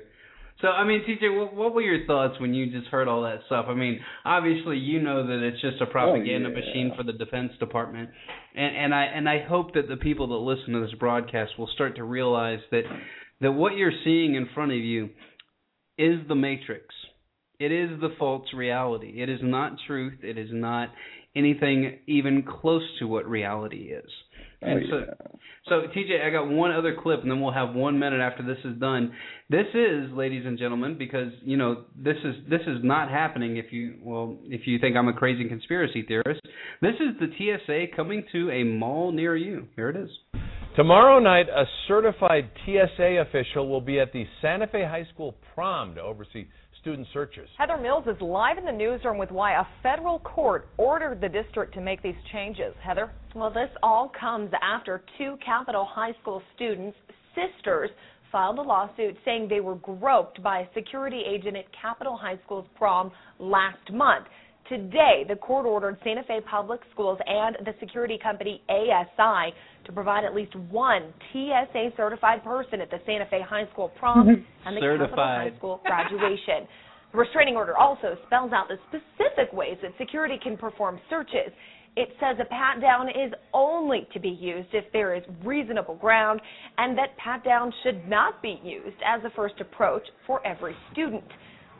[0.63, 3.41] So, I mean, TJ, what, what, were your thoughts when you just heard all that
[3.47, 3.65] stuff?
[3.67, 6.65] I mean, obviously, you know that it's just a oh, propaganda oh, yeah.
[6.65, 8.09] machine for the Defense Department,
[8.55, 11.67] and, and I and I hope that the people that listen to this broadcast will
[11.75, 12.83] start to realize that
[13.41, 15.09] that what you're seeing in front of you
[15.97, 16.85] is the Matrix.
[17.59, 19.21] It is the false reality.
[19.21, 20.19] It is not truth.
[20.23, 20.91] It is not
[21.35, 24.09] anything even close to what reality is.
[24.61, 25.37] Oh, And so, yeah.
[25.67, 28.57] so TJ, I got one other clip, and then we'll have one minute after this
[28.63, 29.13] is done.
[29.49, 33.57] This is, ladies and gentlemen, because you know this is this is not happening.
[33.57, 36.41] If you well, if you think I'm a crazy conspiracy theorist,
[36.81, 39.67] this is the TSA coming to a mall near you.
[39.75, 40.09] Here it is.
[40.75, 45.93] Tomorrow night, a certified TSA official will be at the Santa Fe High School prom
[45.95, 46.47] to oversee
[46.83, 47.47] student searches.
[47.57, 51.73] Heather Mills is live in the newsroom with why a federal court ordered the district
[51.75, 52.75] to make these changes.
[52.83, 53.09] Heather?
[53.33, 56.97] Well, this all comes after two Capitol High School students,
[57.33, 57.89] sisters,
[58.33, 62.67] filed a lawsuit saying they were groped by a security agent at Capitol High School's
[62.75, 64.25] prom last month.
[64.69, 69.53] Today, the court ordered Santa Fe Public Schools and the security company ASI
[69.85, 74.27] to provide at least one TSA certified person at the Santa Fe High School prom
[74.27, 74.45] mhm.
[74.65, 75.51] and the Certified.
[75.51, 76.67] High School graduation.
[77.11, 81.51] The restraining order also spells out the specific ways that security can perform searches.
[81.95, 86.41] It says a pat down is only to be used if there is reasonable ground
[86.77, 91.23] and that pat down should not be used as a first approach for every student.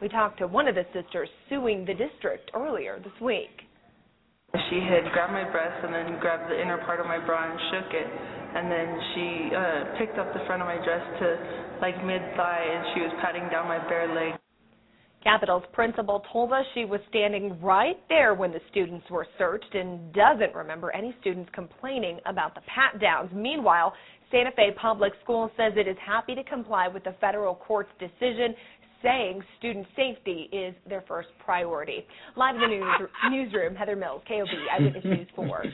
[0.04, 3.64] We talked to one of the sisters suing the district earlier this week.
[4.52, 7.58] She had grabbed my breast and then grabbed the inner part of my bra and
[7.72, 8.08] shook it.
[8.54, 12.68] And then she uh, picked up the front of my dress to like mid thigh
[12.68, 14.38] and she was patting down my bare leg.
[15.24, 20.12] Capitol's principal told us she was standing right there when the students were searched and
[20.12, 23.32] doesn't remember any students complaining about the pat downs.
[23.34, 23.94] Meanwhile,
[24.32, 28.54] Santa Fe Public Schools says it is happy to comply with the federal court's decision
[29.04, 32.06] saying student safety is their first priority.
[32.36, 32.86] Live in the news,
[33.30, 34.48] newsroom, Heather Mills, KOB,
[34.80, 35.66] Eyewitness News 4.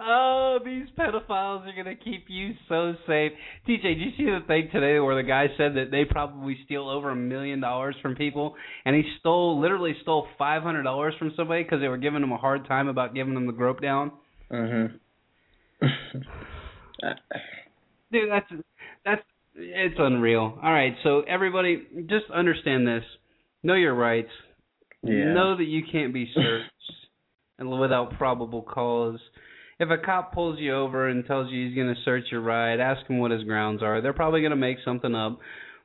[0.00, 3.32] Oh, these pedophiles are gonna keep you so safe.
[3.68, 6.88] TJ, did you see the thing today where the guy said that they probably steal
[6.88, 11.32] over a million dollars from people, and he stole, literally stole five hundred dollars from
[11.36, 14.12] somebody because they were giving him a hard time about giving him the grope down.
[14.50, 14.98] Mhm.
[18.12, 18.52] Dude, that's
[19.04, 19.22] that's
[19.54, 20.58] it's unreal.
[20.62, 23.04] All right, so everybody, just understand this:
[23.62, 24.30] know your rights.
[25.02, 25.32] yeah.
[25.32, 26.70] Know that you can't be searched
[27.58, 29.20] and without probable cause.
[29.80, 32.78] If a cop pulls you over and tells you he's going to search your ride,
[32.78, 34.00] ask him what his grounds are.
[34.00, 35.40] They're probably going to make something up.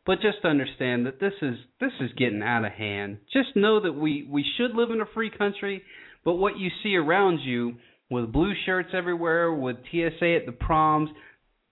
[0.05, 3.17] But just understand that this is this is getting out of hand.
[3.31, 5.83] Just know that we we should live in a free country,
[6.23, 7.75] but what you see around you
[8.09, 11.09] with blue shirts everywhere, with TSA at the proms,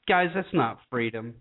[0.08, 1.36] guys, that's not freedom.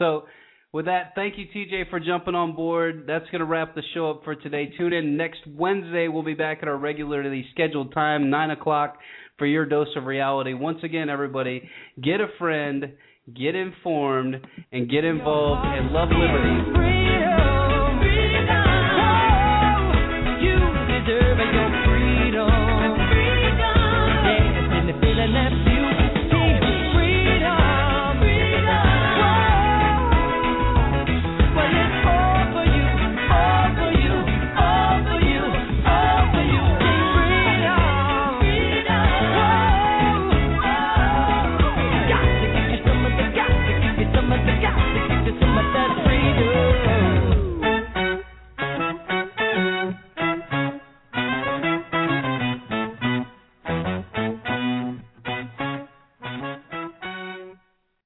[0.00, 0.24] So,
[0.72, 3.04] with that, thank you, TJ, for jumping on board.
[3.06, 4.72] That's going to wrap the show up for today.
[4.78, 6.08] Tune in next Wednesday.
[6.08, 8.98] We'll be back at our regularly scheduled time, 9 o'clock,
[9.36, 10.54] for your dose of reality.
[10.54, 11.68] Once again, everybody,
[12.02, 12.92] get a friend,
[13.36, 14.36] get informed,
[14.72, 17.09] and get involved, and love liberty.